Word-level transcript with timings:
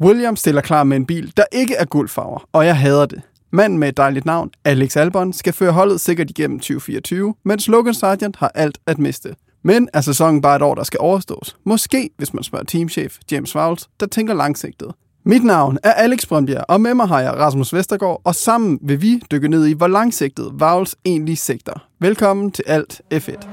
Williams 0.00 0.40
stiller 0.40 0.60
klar 0.60 0.84
med 0.84 0.96
en 0.96 1.06
bil, 1.06 1.32
der 1.36 1.44
ikke 1.52 1.74
er 1.74 1.84
guldfarver, 1.84 2.48
og 2.52 2.66
jeg 2.66 2.76
hader 2.76 3.06
det. 3.06 3.22
Manden 3.50 3.78
med 3.78 3.88
et 3.88 3.96
dejligt 3.96 4.26
navn, 4.26 4.50
Alex 4.64 4.96
Albon, 4.96 5.32
skal 5.32 5.52
føre 5.52 5.72
holdet 5.72 6.00
sikkert 6.00 6.30
igennem 6.30 6.58
2024, 6.58 7.34
mens 7.44 7.68
Logan 7.68 7.94
Sargent 7.94 8.36
har 8.36 8.50
alt 8.54 8.78
at 8.86 8.98
miste. 8.98 9.34
Men 9.62 9.88
er 9.94 10.00
sæsonen 10.00 10.42
bare 10.42 10.56
et 10.56 10.62
år, 10.62 10.74
der 10.74 10.82
skal 10.82 11.00
overstås? 11.00 11.56
Måske, 11.64 12.10
hvis 12.16 12.34
man 12.34 12.42
spørger 12.42 12.64
teamchef 12.64 13.18
James 13.30 13.54
Vowles, 13.54 13.88
der 14.00 14.06
tænker 14.06 14.34
langsigtet. 14.34 14.92
Mit 15.24 15.44
navn 15.44 15.78
er 15.82 15.92
Alex 15.92 16.26
Brøndbjerg, 16.26 16.64
og 16.68 16.80
med 16.80 16.94
mig 16.94 17.08
har 17.08 17.20
jeg 17.20 17.32
Rasmus 17.32 17.74
Vestergaard, 17.74 18.20
og 18.24 18.34
sammen 18.34 18.78
vil 18.82 19.02
vi 19.02 19.20
dykke 19.30 19.48
ned 19.48 19.66
i, 19.66 19.72
hvor 19.72 19.86
langsigtet 19.86 20.50
Vowles 20.52 20.96
egentlig 21.04 21.38
sigter. 21.38 21.86
Velkommen 22.00 22.50
til 22.50 22.64
Alt 22.66 23.00
F1. 23.14 23.46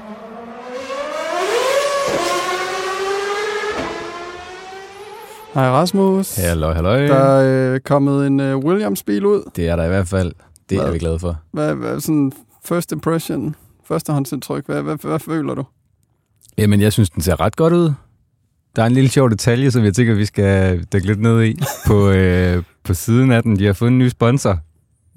Hej 5.54 5.70
Rasmus. 5.70 6.36
Hallo, 6.36 6.72
hallo. 6.72 6.88
Der 6.90 7.14
er 7.14 7.74
øh, 7.74 7.80
kommet 7.80 8.26
en 8.26 8.40
øh, 8.40 8.56
Williams-bil 8.56 9.26
ud. 9.26 9.50
Det 9.56 9.68
er 9.68 9.76
der 9.76 9.84
i 9.84 9.88
hvert 9.88 10.08
fald. 10.08 10.32
Det 10.70 10.78
Hvad? 10.78 10.88
er 10.88 10.92
vi 10.92 10.98
glade 10.98 11.18
for. 11.18 11.40
Hvad, 11.52 11.74
hvad 11.74 12.00
sådan 12.00 12.32
first 12.64 12.92
impression, 12.92 13.54
førstehåndsindtryk, 13.88 14.66
hvad, 14.66 14.82
hvad, 14.82 14.96
hvad 15.02 15.18
føler 15.18 15.54
du? 15.54 15.64
Jamen, 16.58 16.80
jeg 16.80 16.92
synes, 16.92 17.10
den 17.10 17.22
ser 17.22 17.40
ret 17.40 17.56
godt 17.56 17.72
ud. 17.72 17.92
Der 18.76 18.82
er 18.82 18.86
en 18.86 18.92
lille 18.92 19.10
sjov 19.10 19.30
detalje, 19.30 19.70
som 19.70 19.84
jeg 19.84 19.94
tænker, 19.94 20.14
vi 20.14 20.24
skal 20.24 20.84
dykke 20.92 21.06
lidt 21.06 21.20
ned 21.20 21.42
i. 21.44 21.56
på, 21.86 22.10
øh, 22.10 22.62
på 22.84 22.94
siden 22.94 23.32
af 23.32 23.42
den, 23.42 23.58
de 23.58 23.66
har 23.66 23.72
fået 23.72 23.88
en 23.90 23.98
ny 23.98 24.08
sponsor. 24.08 24.58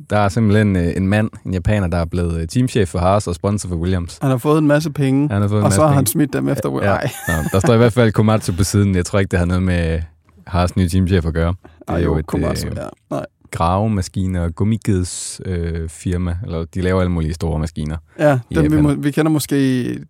Der 0.10 0.18
er 0.18 0.30
simpelthen 0.30 0.76
øh, 0.76 0.98
en 0.98 1.08
mand, 1.08 1.30
en 1.46 1.54
japaner, 1.54 1.88
der 1.88 1.98
er 1.98 2.06
blevet 2.06 2.42
øh, 2.42 2.48
teamchef 2.48 2.90
for 2.90 3.00
Haas 3.00 3.28
og 3.28 3.36
sponsor 3.36 3.70
for 3.70 3.76
Williams. 3.76 4.18
Han 4.22 4.30
har 4.30 4.38
fået 4.38 4.58
en 4.58 4.68
masse 4.68 4.92
penge, 4.92 5.30
Han 5.32 5.42
har 5.42 5.50
fået 5.50 5.60
en 5.60 5.66
og 5.66 5.72
så 5.74 5.82
masse 5.82 5.82
har 5.82 5.88
han 5.88 5.96
penge. 5.96 6.12
smidt 6.12 6.34
dem 6.34 6.50
efter 6.50 6.70
Will. 6.70 6.86
Nej, 6.86 7.10
Nå, 7.28 7.34
der 7.52 7.60
står 7.60 7.74
i 7.74 7.78
hvert 7.78 7.94
fald 7.94 8.12
Komatsu 8.12 8.54
på 8.58 8.64
siden. 8.64 8.96
Jeg 8.96 9.06
tror 9.06 9.20
ikke, 9.20 9.30
det 9.32 9.40
har 9.40 9.46
noget 9.46 9.64
med 9.64 10.02
Haas 10.48 10.76
nye 10.76 10.90
teamchef 10.90 11.26
at 11.26 11.34
gøre. 11.34 11.56
Det 11.64 11.72
er 11.88 11.94
Ej, 11.94 12.00
jo 12.00 12.04
jo, 12.04 12.18
et 12.18 12.66
øh, 12.66 12.78
ja. 12.78 12.88
Nej. 13.10 13.26
gravemaskiner 13.52 14.42
og 14.42 14.56
gummigeds 14.56 15.42
øh, 15.46 15.90
firma. 15.90 16.38
Eller 16.44 16.66
de 16.66 16.82
laver 16.82 17.00
alle 17.02 17.12
mulige 17.12 17.34
store 17.34 17.60
maskiner. 17.60 17.98
Ja, 18.20 18.40
dem, 18.56 18.72
vi, 18.72 18.82
må, 18.82 18.94
vi 18.94 19.12
kender 19.12 19.32
måske 19.32 19.56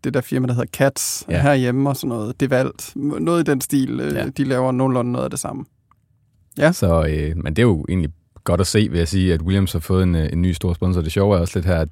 det 0.04 0.14
der 0.14 0.22
firma, 0.22 0.48
der 0.48 0.54
hedder 0.54 0.70
Cats 0.74 1.26
ja. 1.30 1.36
Ja. 1.36 1.42
herhjemme 1.42 1.90
og 1.90 1.96
sådan 1.96 2.10
noget. 2.10 2.40
Det 2.40 2.50
valgt. 2.50 2.94
Noget 2.96 3.48
i 3.48 3.52
den 3.52 3.62
stil. 3.62 3.98
Ja. 4.00 4.20
Ja. 4.20 4.30
De 4.30 4.44
laver 4.44 4.72
nogenlunde 4.72 5.12
noget 5.12 5.24
af 5.24 5.30
det 5.30 5.40
samme. 5.40 5.66
Så, 6.72 7.08
øh, 7.10 7.38
men 7.44 7.56
det 7.56 7.60
er 7.60 7.68
jo 7.68 7.86
egentlig 7.90 8.10
godt 8.44 8.62
at 8.62 8.68
se, 8.68 8.88
vil 8.90 8.98
jeg 8.98 9.08
sige, 9.08 9.34
at 9.34 9.42
Williams 9.42 9.72
har 9.72 9.80
fået 9.80 10.04
en, 10.04 10.16
øh, 10.16 10.30
en 10.34 10.42
ny 10.42 10.52
stor 10.52 10.74
sponsor. 10.74 11.02
Det 11.02 11.12
sjove 11.12 11.36
er 11.36 11.40
også 11.40 11.60
lidt 11.60 11.66
her, 11.66 11.80
at 11.80 11.90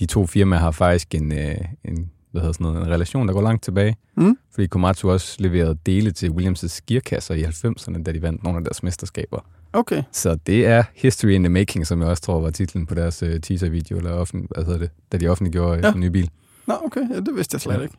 de 0.00 0.06
to 0.06 0.26
firmaer 0.26 0.60
har 0.60 0.70
faktisk 0.70 1.14
en, 1.14 1.32
øh, 1.32 1.56
en, 1.84 2.10
hvad 2.36 2.42
hedder 2.42 2.52
sådan 2.52 2.64
noget, 2.72 2.86
en 2.86 2.92
relation, 2.92 3.28
der 3.28 3.34
går 3.34 3.42
langt 3.42 3.64
tilbage. 3.64 3.96
Mm? 4.16 4.38
Fordi 4.54 4.66
Komatsu 4.66 5.10
også 5.10 5.36
leverede 5.38 5.78
dele 5.86 6.10
til 6.10 6.28
Williams' 6.30 6.78
gearkasser 6.86 7.34
i 7.34 7.42
90'erne, 7.42 8.02
da 8.02 8.12
de 8.12 8.22
vandt 8.22 8.42
nogle 8.44 8.58
af 8.58 8.64
deres 8.64 8.82
mesterskaber. 8.82 9.38
Okay. 9.72 10.02
Så 10.12 10.34
det 10.46 10.66
er 10.66 10.82
History 10.94 11.30
in 11.30 11.42
the 11.42 11.48
Making, 11.52 11.86
som 11.86 12.00
jeg 12.00 12.08
også 12.08 12.22
tror 12.22 12.40
var 12.40 12.50
titlen 12.50 12.86
på 12.86 12.94
deres 12.94 13.22
øh, 13.22 13.40
teaser-video, 13.40 13.96
eller 13.98 14.12
offent, 14.12 14.50
hvad 14.54 14.64
hedder 14.64 14.78
det, 14.78 14.90
da 15.12 15.16
de 15.16 15.28
offentliggjorde 15.28 15.76
Ja. 15.80 15.86
ja. 15.86 15.92
en 15.92 16.00
ny 16.00 16.06
bil. 16.06 16.30
Nå, 16.66 16.74
okay. 16.84 17.00
Ja, 17.10 17.20
det 17.20 17.34
vidste 17.36 17.54
jeg 17.54 17.60
slet 17.60 17.74
Ja. 17.76 17.80
ikke. 17.82 17.94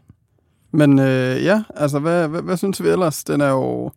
Men 0.72 1.00
øh, 1.00 1.44
ja, 1.44 1.64
altså, 1.76 2.00
hvad, 2.00 2.28
hvad, 2.28 2.42
hvad 2.42 2.58
synes 2.58 2.84
vi 2.84 2.88
ellers? 2.90 3.24
Den 3.24 3.42
er 3.42 3.50
jo 3.50 3.92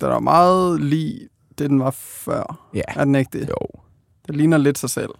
den 0.00 0.08
er 0.08 0.20
meget 0.20 0.80
lige 0.80 1.28
det, 1.58 1.70
den 1.70 1.80
var 1.80 1.90
før. 1.90 2.68
Ja. 2.74 2.80
Er 2.88 3.04
den 3.04 3.14
ikke 3.14 3.38
det? 3.38 3.48
Jo. 3.48 3.80
Det 4.26 4.36
ligner 4.36 4.56
lidt 4.58 4.78
sig 4.78 4.90
selv. 4.90 5.10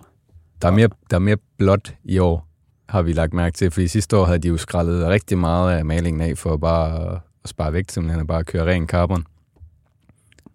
Der 0.63 0.69
er 0.69 0.73
mere, 0.73 0.89
der 1.11 1.17
er 1.17 1.21
mere 1.21 1.37
blåt 1.59 1.95
i 2.05 2.19
år, 2.19 2.48
har 2.89 3.03
vi 3.03 3.12
lagt 3.12 3.33
mærke 3.34 3.55
til, 3.55 3.70
fordi 3.70 3.89
sidste 3.89 4.17
år 4.17 4.25
havde 4.25 4.39
de 4.39 4.48
jo 4.48 4.56
skrællet 4.56 5.06
rigtig 5.06 5.39
meget 5.39 5.78
af 5.78 5.84
malingen 5.84 6.20
af 6.20 6.39
for 6.39 6.56
bare 6.56 7.12
at 7.45 7.48
spare 7.50 7.72
vægt, 7.72 7.92
simpelthen 7.92 8.20
at 8.20 8.27
bare 8.27 8.45
køre 8.45 8.67
ren 8.67 8.86
carbon. 8.86 9.25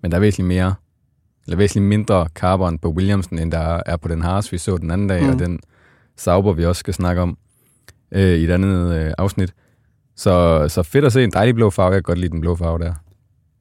Men 0.01 0.11
der 0.11 0.17
er 0.17 0.21
væsentligt 0.21 0.47
mere, 0.47 0.75
eller 1.45 1.57
væsentligt 1.57 1.85
mindre 1.89 2.27
carbon 2.35 2.77
på 2.79 2.89
Williamsen, 2.89 3.39
end 3.39 3.51
der 3.51 3.81
er 3.85 3.97
på 3.97 4.07
den 4.07 4.21
Haas, 4.21 4.51
vi 4.51 4.57
så 4.57 4.77
den 4.77 4.91
anden 4.91 5.07
dag, 5.07 5.23
Mm. 5.23 5.29
og 5.29 5.39
den 5.39 5.59
Sauber, 6.17 6.53
vi 6.53 6.65
også 6.65 6.79
skal 6.79 6.93
snakke 6.93 7.21
om 7.21 7.37
øh, 8.11 8.21
i 8.21 8.43
et 8.43 8.51
andet 8.51 8.95
øh, 8.95 9.13
afsnit. 9.17 9.53
Så, 10.15 10.65
så 10.69 10.83
fedt 10.83 11.05
at 11.05 11.13
se 11.13 11.23
en 11.23 11.31
dejlig 11.31 11.55
blå 11.55 11.69
farve. 11.69 11.87
Jeg 11.93 11.95
kan 11.97 12.03
godt 12.03 12.17
lide 12.19 12.31
den 12.31 12.41
blå 12.41 12.55
farve 12.55 12.79
der. 12.79 12.93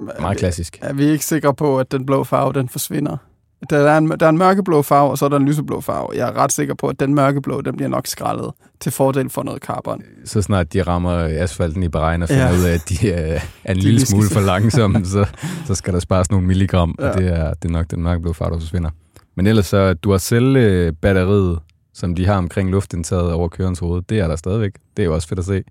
Er 0.00 0.20
Meget 0.20 0.34
vi- 0.34 0.38
klassisk. 0.38 0.78
Er 0.82 0.92
vi 0.92 1.04
ikke 1.04 1.24
sikre 1.24 1.54
på, 1.54 1.78
at 1.78 1.92
den 1.92 2.06
blå 2.06 2.24
farve, 2.24 2.52
den 2.52 2.68
forsvinder? 2.68 3.16
Der 3.70 3.78
er, 3.78 3.98
en, 3.98 4.10
der 4.20 4.26
er 4.26 4.30
en 4.30 4.38
mørkeblå 4.38 4.82
farve, 4.82 5.10
og 5.10 5.18
så 5.18 5.24
er 5.24 5.28
der 5.28 5.36
en 5.36 5.46
lyseblå 5.46 5.80
farve. 5.80 6.08
Jeg 6.14 6.28
er 6.28 6.32
ret 6.36 6.52
sikker 6.52 6.74
på, 6.74 6.88
at 6.88 7.00
den 7.00 7.14
mørkeblå, 7.14 7.60
den 7.60 7.76
bliver 7.76 7.88
nok 7.88 8.06
skrællet 8.06 8.50
til 8.80 8.92
fordel 8.92 9.30
for 9.30 9.42
noget 9.42 9.62
carbon. 9.62 10.02
Så 10.24 10.42
snart 10.42 10.72
de 10.72 10.82
rammer 10.82 11.12
asfalten 11.42 11.82
i 11.82 11.88
Bahrein 11.88 12.22
og 12.22 12.28
finder 12.28 12.48
Ja. 12.52 12.58
ud 12.58 12.64
af, 12.64 12.74
at 12.74 12.88
de 12.88 13.12
er, 13.12 13.40
er 13.64 13.72
en 13.72 13.76
De 13.80 13.82
lille 13.82 14.00
skal 14.00 14.08
smule 14.10 14.28
for 14.32 14.40
langsomme, 14.40 15.04
så, 15.14 15.26
så 15.66 15.74
skal 15.74 15.94
der 15.94 16.00
spares 16.00 16.30
nogle 16.30 16.46
milligram, 16.46 16.94
ja. 17.00 17.08
Og 17.10 17.18
det 17.18 17.26
er, 17.28 17.54
det 17.54 17.68
er 17.68 17.72
nok 17.72 17.90
den 17.90 18.02
mørkeblå 18.02 18.32
farve, 18.32 18.52
der 18.54 18.58
forsvinder. 18.60 18.90
Men 19.36 19.46
ellers 19.46 19.66
så 19.66 19.94
Duracell-batteriet, 19.94 21.58
som 21.94 22.14
de 22.14 22.26
har 22.26 22.36
omkring 22.36 22.70
luftindtaget 22.70 23.32
over 23.32 23.48
kørens 23.48 23.78
hoved, 23.78 24.02
det 24.08 24.18
er 24.20 24.28
der 24.28 24.36
stadigvæk. 24.36 24.72
Det 24.96 25.02
er 25.02 25.06
jo 25.06 25.14
også 25.14 25.28
fedt 25.28 25.38
at 25.38 25.44
se. 25.44 25.62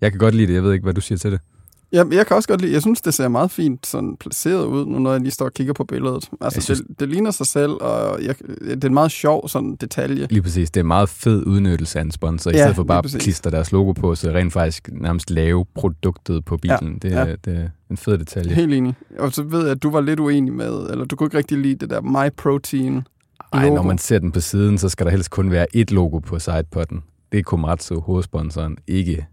Jeg 0.00 0.10
kan 0.10 0.18
godt 0.18 0.34
lide 0.34 0.46
det. 0.46 0.54
Jeg 0.54 0.62
ved 0.62 0.72
ikke, 0.72 0.82
hvad 0.84 0.94
du 0.94 1.00
siger 1.00 1.18
til 1.18 1.32
det. 1.32 1.40
Jeg, 1.92 2.06
jeg 2.12 2.26
kan 2.26 2.36
også 2.36 2.48
godt 2.48 2.60
lide, 2.60 2.72
jeg 2.72 2.82
synes, 2.82 3.00
det 3.00 3.14
ser 3.14 3.28
meget 3.28 3.50
fint 3.50 3.86
sådan 3.86 4.16
placeret 4.16 4.64
ud, 4.66 4.86
nu 4.86 4.98
når 4.98 5.12
jeg 5.12 5.20
lige 5.20 5.30
står 5.30 5.44
og 5.44 5.52
kigger 5.52 5.72
på 5.72 5.84
billedet. 5.84 6.28
Altså, 6.40 6.56
Jeg 6.58 6.62
synes- 6.62 6.80
det, 6.88 7.00
det 7.00 7.08
ligner 7.08 7.30
sig 7.30 7.46
selv, 7.46 7.70
og 7.70 8.22
jeg, 8.24 8.34
det 8.60 8.84
er 8.84 8.88
en 8.88 8.94
meget 8.94 9.10
sjov 9.10 9.48
sådan 9.48 9.76
detalje. 9.76 10.26
Lige 10.30 10.42
præcis. 10.42 10.70
Det 10.70 10.80
er 10.80 10.84
en 10.84 10.88
meget 10.88 11.08
fed 11.08 11.46
udnyttelse 11.46 11.98
af 11.98 12.02
en 12.02 12.10
sponsor, 12.10 12.50
i 12.50 12.54
Ja, 12.54 12.60
stedet 12.60 12.76
for 12.76 12.82
bare 12.84 12.98
at 13.04 13.16
klistre 13.20 13.50
deres 13.50 13.72
logo 13.72 13.92
på, 13.92 14.14
så 14.14 14.30
rent 14.30 14.52
faktisk 14.52 14.88
nærmest 14.92 15.30
lave 15.30 15.64
produktet 15.74 16.44
på 16.44 16.56
bilen. 16.56 16.98
Det, 17.02 17.10
ja. 17.10 17.16
er, 17.26 17.36
det 17.36 17.56
er 17.56 17.68
en 17.90 17.96
fed 17.96 18.18
detalje. 18.18 18.54
Helt 18.54 18.72
enig. 18.74 18.94
Og 19.18 19.32
så 19.32 19.42
ved 19.42 19.62
jeg, 19.62 19.70
at 19.70 19.82
du 19.82 19.90
var 19.90 20.00
lidt 20.00 20.20
uenig 20.20 20.52
med, 20.52 20.90
eller 20.90 21.04
du 21.04 21.16
kunne 21.16 21.26
ikke 21.26 21.38
rigtig 21.38 21.58
lide 21.58 21.74
det 21.74 21.90
der 21.90 22.00
My 22.00 22.30
Protein 22.36 23.02
Ej, 23.52 23.62
logo. 23.64 23.74
når 23.74 23.82
man 23.82 23.98
ser 23.98 24.18
den 24.18 24.32
på 24.32 24.40
siden, 24.40 24.78
så 24.78 24.88
skal 24.88 25.06
der 25.06 25.12
helst 25.12 25.30
kun 25.30 25.50
være 25.50 25.66
ét 25.76 25.84
logo 25.94 26.18
på 26.18 26.38
sidepotten. 26.38 27.02
Det 27.32 27.38
er 27.38 27.42
Komatsu, 27.42 28.00
hovedsponsoren, 28.00 28.76
ikke 28.86 29.26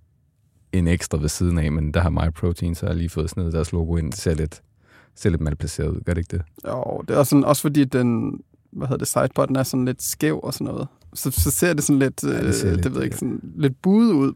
en 0.73 0.87
ekstra 0.87 1.17
ved 1.17 1.29
siden 1.29 1.57
af, 1.57 1.71
men 1.71 1.91
der 1.93 1.99
har 1.99 2.09
MyProtein 2.09 2.75
så 2.75 2.93
lige 2.93 3.09
fået 3.09 3.29
snedet 3.29 3.53
deres 3.53 3.71
logo 3.71 3.97
ind. 3.97 4.11
Det 4.11 4.19
ser 4.21 4.33
lidt, 4.35 4.61
ser 5.15 5.29
lidt 5.29 5.41
malplaceret 5.41 5.87
ud, 5.89 6.01
gør 6.05 6.13
det 6.13 6.21
ikke 6.21 6.37
det? 6.37 6.41
Jo, 6.67 7.01
det 7.07 7.13
er 7.13 7.17
også, 7.17 7.29
sådan, 7.29 7.43
også 7.43 7.61
fordi 7.61 7.83
den, 7.83 8.39
hvad 8.71 8.87
hedder 8.87 8.97
det, 8.97 9.07
sidepodden 9.07 9.55
er 9.55 9.63
sådan 9.63 9.85
lidt 9.85 10.03
skæv 10.03 10.39
og 10.43 10.53
sådan 10.53 10.65
noget. 10.65 10.87
Så, 11.13 11.31
så 11.31 11.51
ser 11.51 11.73
det 11.73 11.83
sådan 11.83 11.99
lidt, 11.99 12.23
Ja, 12.23 12.29
det 12.37 12.43
det, 12.43 12.55
ser 12.55 12.67
øh, 12.67 12.73
lidt, 12.73 12.83
det 12.83 12.91
ved 12.91 12.99
jeg 12.99 13.05
ikke, 13.05 13.15
øh, 13.15 13.19
sådan 13.19 13.39
lidt 13.55 13.81
buet 13.81 14.11
ud 14.13 14.33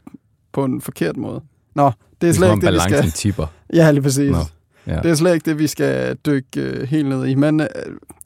på 0.52 0.64
en 0.64 0.80
forkert 0.80 1.16
måde. 1.16 1.40
Nå, 1.74 1.84
det 1.86 1.90
er 1.90 1.94
Det 2.20 2.28
er 2.28 2.32
slet 2.32 2.52
ikke 2.54 2.66
det, 2.66 2.74
vi 2.74 2.78
skal... 2.78 3.10
tipper. 3.10 3.46
Ja, 3.74 3.90
lige 3.90 4.02
præcis. 4.02 4.30
Nå, 4.30 4.38
ja. 4.86 5.00
Det 5.02 5.10
er 5.10 5.14
slet 5.14 5.34
ikke 5.34 5.50
det, 5.50 5.58
vi 5.58 5.66
skal 5.66 6.16
dykke 6.26 6.60
øh, 6.60 6.82
helt 6.88 7.08
ned 7.08 7.26
i. 7.26 7.34
Men 7.34 7.60
øh, 7.60 7.66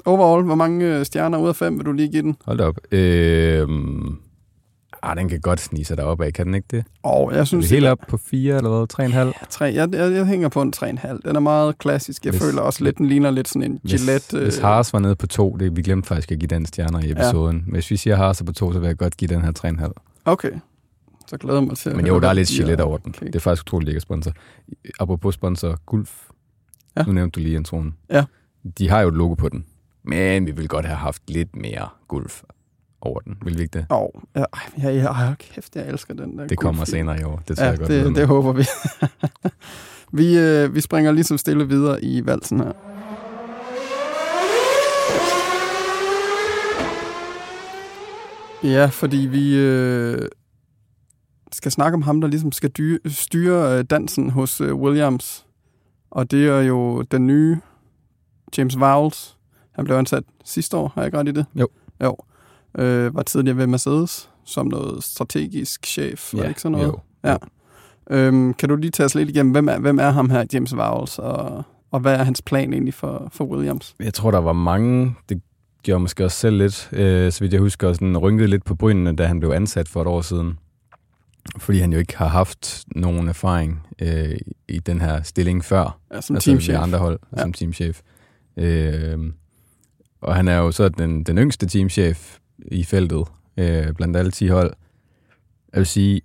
overall, 0.04 0.44
hvor 0.44 0.54
mange 0.54 0.98
øh, 0.98 1.04
stjerner 1.04 1.38
ud 1.38 1.48
af 1.48 1.56
fem 1.56 1.78
vil 1.78 1.86
du 1.86 1.92
lige 1.92 2.08
give 2.08 2.22
den? 2.22 2.36
Hold 2.44 2.60
op. 2.60 2.78
Øhm, 2.92 4.16
ah, 5.02 5.16
den 5.16 5.28
kan 5.28 5.40
godt 5.40 5.60
snige 5.60 5.84
sig 5.84 5.96
deroppe 5.96 6.24
af, 6.24 6.32
kan 6.32 6.46
den 6.46 6.54
ikke 6.54 6.66
det? 6.70 6.84
Og 7.02 7.32
jeg 7.32 7.40
Er 7.40 7.44
synes, 7.44 7.70
vi 7.70 7.74
helt 7.74 7.86
op 7.86 7.98
på 8.08 8.16
fire 8.16 8.56
eller 8.56 8.70
hvad? 8.70 9.32
3,5? 9.32 9.46
Tre, 9.50 9.64
jeg, 9.64 9.88
jeg, 9.94 10.12
jeg 10.12 10.26
hænger 10.26 10.48
på 10.48 10.62
en 10.62 10.72
3,5. 10.76 11.18
Den 11.24 11.36
er 11.36 11.40
meget 11.40 11.78
klassisk. 11.78 12.24
Jeg 12.24 12.30
Hvis- 12.30 12.42
føler 12.42 12.62
også 12.62 12.84
lidt, 12.84 12.98
den 12.98 13.06
ligner 13.06 13.30
lidt 13.30 13.48
sådan 13.48 13.62
en 13.72 13.80
Hvis, 13.82 13.92
Gillette. 14.00 14.36
øh, 14.36 14.42
hvis 14.42 14.58
Haas 14.58 14.92
var 14.92 14.98
nede 14.98 15.16
på 15.16 15.26
to, 15.26 15.56
det, 15.60 15.76
vi 15.76 15.82
glemte 15.82 16.08
faktisk 16.08 16.32
at 16.32 16.38
give 16.38 16.46
den 16.48 16.66
stjerner 16.66 17.00
i 17.04 17.10
episoden. 17.10 17.56
Ja. 17.66 17.72
Hvis 17.72 17.90
vi 17.90 17.96
siger 17.96 18.16
Haas 18.16 18.40
er 18.40 18.44
på 18.44 18.52
to, 18.52 18.72
så 18.72 18.78
vil 18.78 18.86
jeg 18.86 18.96
godt 18.98 19.16
give 19.16 19.28
den 19.34 19.42
her 19.42 19.52
3,5. 19.52 19.92
Okay, 20.24 20.50
så 21.26 21.36
glæder 21.36 21.58
jeg 21.58 21.66
mig 21.68 21.76
til 21.76 21.96
Men 21.96 22.06
jo, 22.06 22.20
der 22.20 22.28
er 22.28 22.32
lidt. 22.32 22.48
Gillette 22.48 22.82
over 22.84 22.98
den. 22.98 23.14
Okay. 23.16 23.26
Det 23.26 23.34
er 23.34 23.40
faktisk 23.40 23.62
utroligt, 23.66 23.88
ikke 23.88 24.00
sponsor. 24.00 24.32
Apropos 25.00 25.34
sponsor, 25.34 25.78
Gulf. 25.86 26.10
Ja. 26.96 27.00
Ja. 27.00 27.06
Nu 27.06 27.12
nævnte 27.12 27.40
du 27.40 27.44
lige 27.44 27.56
introen. 27.56 27.94
Ja. 28.10 28.24
De 28.78 28.88
har 28.88 29.00
jo 29.00 29.08
et 29.08 29.14
logo 29.14 29.34
på 29.34 29.48
den. 29.48 29.64
Men 30.04 30.46
vi 30.46 30.50
vil 30.50 30.68
godt 30.68 30.86
have 30.86 30.96
haft 30.96 31.22
lidt 31.30 31.56
mere 31.56 31.88
Gulf 32.08 32.42
over 33.02 33.20
den. 33.20 33.36
Vil 33.44 33.56
vi 33.56 33.62
ikke 33.62 33.78
det? 33.78 33.86
Åh, 33.90 33.98
oh, 34.02 34.08
ja, 34.82 34.90
ja, 34.90 35.06
ej, 35.06 35.34
kæft, 35.38 35.76
jeg 35.76 35.88
elsker 35.88 36.14
den 36.14 36.38
der. 36.38 36.46
Det 36.46 36.58
kommer 36.58 36.80
Gulf-film. 36.80 36.96
senere 36.98 37.20
i 37.20 37.24
år. 37.24 37.42
Det 37.48 37.56
tror 37.56 37.64
Ja, 37.64 37.70
jeg 37.70 37.78
godt. 37.78 37.88
det, 37.90 38.16
det 38.16 38.26
håber 38.26 38.52
vi. 38.52 38.64
vi, 40.22 40.38
øh, 40.38 40.74
vi 40.74 40.80
springer 40.80 41.12
ligesom 41.12 41.38
stille 41.38 41.68
videre 41.68 42.04
i 42.04 42.26
valsen 42.26 42.60
her. 42.60 42.72
Ja, 48.64 48.86
fordi 48.86 49.16
vi 49.16 49.56
øh, 49.56 50.28
skal 51.52 51.72
snakke 51.72 51.94
om 51.96 52.02
ham, 52.02 52.20
der 52.20 52.28
ligesom 52.28 52.52
skal 52.52 52.70
dy- 52.70 53.08
styre 53.08 53.78
øh, 53.78 53.84
dansen 53.84 54.30
hos 54.30 54.60
øh, 54.60 54.74
Williams. 54.74 55.46
Og 56.10 56.30
det 56.30 56.48
er 56.48 56.60
jo 56.60 57.02
den 57.02 57.26
nye 57.26 57.58
James 58.58 58.80
Vowles. 58.80 59.36
Han 59.72 59.84
blev 59.84 59.96
ansat 59.96 60.24
sidste 60.44 60.76
år, 60.76 60.92
har 60.94 61.02
jeg 61.02 61.06
ikke 61.06 61.18
ret 61.18 61.28
i 61.28 61.32
det? 61.32 61.46
Jo. 61.54 61.68
Jo. 62.02 62.16
Øh, 62.78 63.14
var 63.14 63.22
tidligere 63.22 63.56
ved 63.56 63.66
Mercedes 63.66 64.28
som 64.44 64.66
noget 64.66 65.04
strategisk 65.04 65.86
chef, 65.86 66.34
var 66.34 66.40
det 66.42 66.48
ikke 66.48 66.60
sådan 66.60 66.72
noget? 66.78 66.86
Jo. 66.86 66.98
Ja. 67.24 67.36
Øhm, 68.10 68.54
kan 68.54 68.68
du 68.68 68.76
lige 68.76 68.90
tage 68.90 69.04
os 69.04 69.14
lidt 69.14 69.28
igennem, 69.28 69.52
hvem 69.52 69.68
er, 69.68 69.78
hvem 69.78 69.98
er 69.98 70.10
ham 70.10 70.30
her, 70.30 70.44
James 70.52 70.76
Vowles, 70.76 71.18
og, 71.18 71.62
og 71.90 72.00
hvad 72.00 72.14
er 72.14 72.22
hans 72.24 72.42
plan 72.42 72.72
egentlig 72.72 72.94
for, 72.94 73.28
for 73.32 73.44
Williams? 73.44 73.94
Jeg 74.00 74.14
tror, 74.14 74.30
der 74.30 74.38
var 74.38 74.52
mange, 74.52 75.14
det 75.28 75.40
gjorde 75.82 76.00
måske 76.00 76.24
også 76.24 76.36
selv 76.36 76.56
lidt, 76.58 76.88
øh, 76.92 77.32
så 77.32 77.40
vidt 77.40 77.52
jeg 77.52 77.60
husker, 77.60 77.92
sådan 77.92 78.18
rynkede 78.18 78.48
lidt 78.48 78.64
på 78.64 78.74
brynene, 78.74 79.16
da 79.16 79.26
han 79.26 79.40
blev 79.40 79.50
ansat 79.50 79.88
for 79.88 80.00
et 80.00 80.06
år 80.06 80.20
siden. 80.20 80.58
Fordi 81.58 81.78
han 81.78 81.92
jo 81.92 81.98
ikke 81.98 82.16
har 82.16 82.28
haft 82.28 82.84
nogen 82.96 83.28
erfaring 83.28 83.86
øh, 84.02 84.36
i 84.68 84.78
den 84.78 85.00
her 85.00 85.22
stilling 85.22 85.64
før. 85.64 85.98
Ja, 86.14 86.20
som 86.20 86.36
altså 86.36 86.50
teamchef. 86.50 86.76
andre 86.78 86.98
hold, 86.98 87.18
Ja. 87.32 87.36
ja. 87.36 87.42
som 87.42 87.52
teamchef. 87.52 88.00
Øh, 88.56 89.18
og 90.20 90.34
han 90.34 90.48
er 90.48 90.56
jo 90.56 90.70
så 90.70 90.88
den, 90.88 91.22
den 91.24 91.38
yngste 91.38 91.66
teamchef 91.66 92.36
i 92.70 92.84
feltet, 92.84 93.24
øh, 93.56 93.94
blandt 93.94 94.16
alle 94.16 94.30
10 94.30 94.48
hold. 94.48 94.72
Jeg 95.72 95.78
vil 95.78 95.86
sige, 95.86 96.20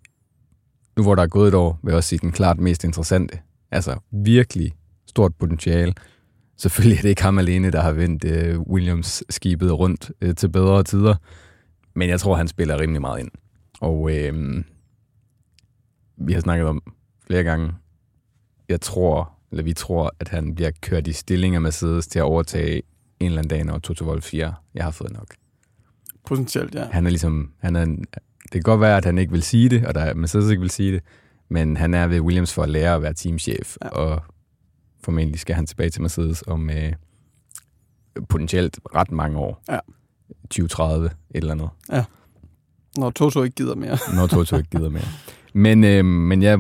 nu 0.98 1.04
hvor 1.04 1.16
der 1.16 1.24
er 1.24 1.28
gået 1.28 1.48
et 1.48 1.54
år, 1.54 1.80
vil 1.84 1.92
jeg 1.92 1.98
også 1.98 2.10
sige 2.10 2.20
den 2.20 2.32
klart 2.32 2.60
mest 2.60 2.84
interessante. 2.84 3.40
Altså 3.72 4.00
virkelig 4.12 4.76
stort 5.06 5.36
potentiale. 5.36 5.94
Selvfølgelig 6.58 6.98
er 6.98 7.02
det 7.02 7.10
ikke 7.10 7.24
ham 7.24 7.40
alene, 7.40 7.72
der 7.72 7.82
har 7.82 7.92
vendt 7.92 8.26
øh, 8.26 8.60
Williams-skibet 8.60 9.72
rundt 9.72 10.12
øh, 10.22 10.36
til 10.36 10.50
bedre 10.50 10.84
tider, 10.84 11.16
men 11.96 12.10
jeg 12.10 12.20
tror, 12.20 12.36
han 12.36 12.48
spiller 12.48 12.80
rimelig 12.80 13.02
meget 13.02 13.20
ind. 13.20 13.32
Og 13.82 14.16
øh, 14.16 14.64
vi 16.18 16.34
har 16.34 16.42
snakket 16.42 16.68
om 16.68 16.82
flere 17.28 17.44
gange, 17.44 17.74
jeg 18.70 18.82
tror, 18.82 19.34
eller 19.52 19.64
vi 19.64 19.74
tror, 19.74 20.16
at 20.20 20.28
han 20.28 20.56
bliver 20.56 20.72
kørt 20.82 21.08
i 21.08 21.14
stillinger 21.14 21.60
med 21.60 21.68
Mercedes 21.68 22.08
til 22.08 22.20
at 22.20 22.24
overtage 22.24 22.82
en 23.20 23.26
eller 23.26 23.38
anden 23.38 23.50
dag, 23.50 23.64
når 23.66 23.80
Toto 23.80 24.06
Wolff 24.06 24.26
4, 24.26 24.54
jeg 24.74 24.84
har 24.84 24.92
fået 24.92 25.14
nok. 25.14 25.36
Potentielt, 26.28 26.76
ja. 26.76 26.86
Han 26.92 27.06
er 27.06 27.10
ligesom, 27.10 27.52
han 27.60 27.76
er, 27.76 27.84
en- 27.84 28.04
det 28.44 28.52
kan 28.52 28.62
godt 28.62 28.82
være, 28.82 28.98
at 28.98 29.06
han 29.06 29.18
ikke 29.18 29.32
vil 29.32 29.44
sige 29.44 29.70
det, 29.70 29.86
og 29.86 29.96
der 29.96 30.02
er 30.02 30.14
Mercedes 30.14 30.50
ikke 30.50 30.62
vil 30.62 30.70
sige 30.70 30.92
det, 30.94 31.02
men 31.50 31.78
han 31.78 31.94
er 31.94 32.08
ved 32.08 32.20
Williams 32.22 32.54
for 32.54 32.64
at 32.64 32.70
lære 32.70 32.96
at 32.96 33.02
være 33.02 33.14
teamchef, 33.14 33.76
Ja. 33.82 33.88
ja. 33.88 33.92
og 33.92 34.22
formentlig 35.04 35.40
skal 35.40 35.56
han 35.56 35.66
tilbage 35.66 35.90
til 35.90 36.02
Mercedes 36.02 36.44
om 36.48 36.70
øh, 36.70 36.94
potentielt 38.30 38.80
ret 38.96 39.12
mange 39.12 39.38
år. 39.38 39.64
Ja. 39.70 39.80
2030, 40.50 41.06
et 41.06 41.12
eller 41.34 41.52
andet, 41.52 41.70
Når 42.98 43.10
Toto 43.10 43.44
ikke 43.44 43.56
gider 43.56 43.76
mere. 43.76 43.98
når 44.16 44.28
Toto 44.28 44.58
ikke 44.58 44.70
gider 44.70 44.90
mere. 44.90 45.04
Men, 45.54 45.84
øh, 45.84 46.06
men 46.06 46.42
ja, 46.42 46.58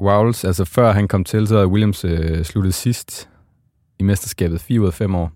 Wowles, 0.00 0.44
altså 0.44 0.64
før 0.64 0.92
han 0.92 1.08
kom 1.08 1.24
til, 1.24 1.46
så 1.46 1.54
havde 1.54 1.68
Williams 1.68 2.04
øh, 2.04 2.44
sluttet 2.44 2.74
sidst 2.74 3.28
i 3.98 4.02
mesterskabet 4.02 4.60
4 4.60 4.80
ud 4.80 4.86
af 4.86 4.94
5 4.94 5.14
år. 5.14 5.32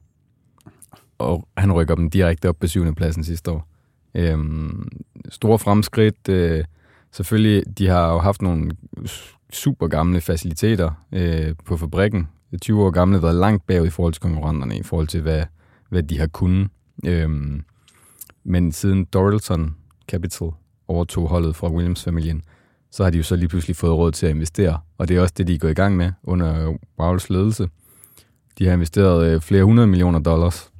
Og 1.19 1.49
han 1.57 1.73
rykker 1.73 1.95
dem 1.95 2.11
direkte 2.11 2.49
op 2.49 2.57
på 2.61 2.67
syvende 2.67 2.95
pladsen 2.95 3.25
sidste 3.25 3.51
år. 3.51 3.69
Øhm, 4.15 4.89
store 5.29 5.59
fremskridt. 5.59 6.29
Øh, 6.29 6.65
selvfølgelig, 7.13 7.79
de 7.79 7.87
har 7.89 8.13
jo 8.13 8.19
haft 8.19 8.43
nogle 8.43 8.71
super 9.53 9.87
gamle 9.87 10.21
faciliteter 10.21 10.91
øh, 11.13 11.55
på 11.65 11.77
fabrikken. 11.77 12.29
20 12.61 12.85
år 12.85 12.91
gamle, 12.91 13.23
været 13.23 13.35
langt 13.35 13.67
bagud 13.67 13.87
i 13.87 13.91
forhold 13.91 14.13
til 14.13 14.23
konkurrenterne, 14.23 14.79
i 14.79 14.83
forhold 14.83 15.07
til, 15.07 15.21
hvad, 15.21 15.43
hvad 15.89 16.03
de 16.03 16.19
har 16.19 16.27
kunnet. 16.27 16.69
Øhm, 17.07 17.65
men 18.45 18.73
siden 18.73 19.05
Doralton 19.05 19.77
Capital 20.09 20.49
overtog 20.89 21.29
holdet 21.29 21.57
fra 21.57 21.73
Williams-familien, 21.73 22.43
så 22.91 23.05
har 23.05 23.11
de 23.11 23.17
jo 23.17 23.23
så 23.23 23.37
lige 23.37 23.49
pludselig 23.49 23.77
fået 23.77 23.93
råd 23.93 24.13
til 24.13 24.27
at 24.27 24.35
investere. 24.35 24.79
Og 24.99 25.09
det 25.09 25.17
er 25.17 25.21
også 25.21 25.35
det, 25.37 25.47
de 25.47 25.55
er 25.55 25.59
gået 25.59 25.71
i 25.71 25.75
gang 25.75 25.97
med 25.97 26.13
under 26.23 26.75
Wowls 26.99 27.31
ledelse. 27.31 27.69
De 28.59 28.67
har 28.67 28.73
investeret 28.73 29.27
øh, 29.27 29.41
flere 29.41 29.65
hundrede 29.65 29.87
millioner 29.87 30.19
dollars. 30.19 30.71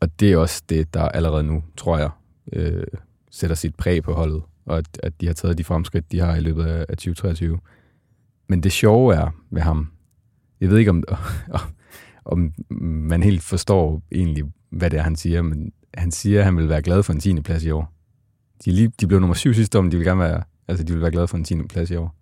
Og 0.00 0.20
det 0.20 0.32
er 0.32 0.36
også 0.36 0.62
det, 0.68 0.94
der 0.94 1.02
allerede 1.02 1.42
nu, 1.42 1.64
tror 1.76 1.98
jeg, 1.98 2.10
øh, 2.52 2.86
sætter 3.30 3.56
sit 3.56 3.74
præg 3.74 4.02
på 4.02 4.12
holdet. 4.12 4.42
Og 4.66 4.78
at, 4.78 5.00
at 5.02 5.20
de 5.20 5.26
har 5.26 5.34
taget 5.34 5.58
de 5.58 5.64
fremskridt, 5.64 6.12
de 6.12 6.20
har 6.20 6.36
i 6.36 6.40
løbet 6.40 6.64
af, 6.64 6.86
af 6.88 6.96
2023. 6.96 7.58
Men 8.48 8.62
det 8.62 8.72
sjove 8.72 9.14
er 9.14 9.30
med 9.50 9.62
ham, 9.62 9.90
jeg 10.60 10.70
ved 10.70 10.78
ikke, 10.78 10.90
om, 10.90 11.04
om 12.24 12.52
man 12.80 13.22
helt 13.22 13.42
forstår 13.42 14.02
egentlig, 14.12 14.44
hvad 14.70 14.90
det 14.90 14.98
er, 14.98 15.02
han 15.02 15.16
siger, 15.16 15.42
men 15.42 15.72
han 15.94 16.10
siger, 16.10 16.38
at 16.38 16.44
han 16.44 16.56
vil 16.56 16.68
være 16.68 16.82
glad 16.82 17.02
for 17.02 17.12
en 17.12 17.20
10. 17.20 17.40
plads 17.40 17.64
i 17.64 17.70
år. 17.70 17.92
De, 18.64 18.72
lige, 18.72 18.92
de 19.00 19.06
blev 19.06 19.20
nummer 19.20 19.34
syv 19.34 19.54
sidste 19.54 19.78
år, 19.78 19.82
men 19.82 19.92
de 19.92 19.96
vil 19.96 20.06
gerne 20.06 20.20
være, 20.20 20.42
altså 20.68 20.84
de 20.84 20.92
vil 20.92 21.02
være 21.02 21.10
glade 21.10 21.28
for 21.28 21.36
en 21.36 21.44
10. 21.44 21.62
plads 21.62 21.90
i 21.90 21.96
år. 21.96 22.17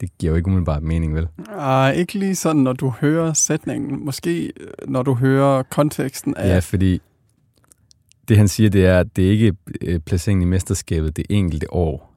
Det 0.00 0.18
giver 0.18 0.30
jo 0.30 0.36
ikke 0.36 0.46
umiddelbart 0.46 0.82
mening, 0.82 1.14
vel? 1.14 1.28
Ej, 1.58 1.92
ikke 1.92 2.18
lige 2.18 2.34
sådan, 2.34 2.62
når 2.62 2.72
du 2.72 2.90
hører 3.00 3.32
sætningen. 3.32 4.04
Måske, 4.04 4.52
øh, 4.60 4.66
når 4.88 5.02
du 5.02 5.14
hører 5.14 5.62
konteksten 5.62 6.36
af... 6.36 6.48
Ja, 6.48 6.58
fordi 6.58 7.00
det 8.28 8.36
han 8.36 8.48
siger, 8.48 8.70
det 8.70 8.86
er, 8.86 9.00
at 9.00 9.16
det 9.16 9.26
er 9.26 9.30
ikke 9.30 9.56
øh, 9.80 10.00
placeringen 10.00 10.48
i 10.48 10.50
mesterskabet 10.50 11.16
det 11.16 11.26
enkelte 11.28 11.72
år, 11.72 12.16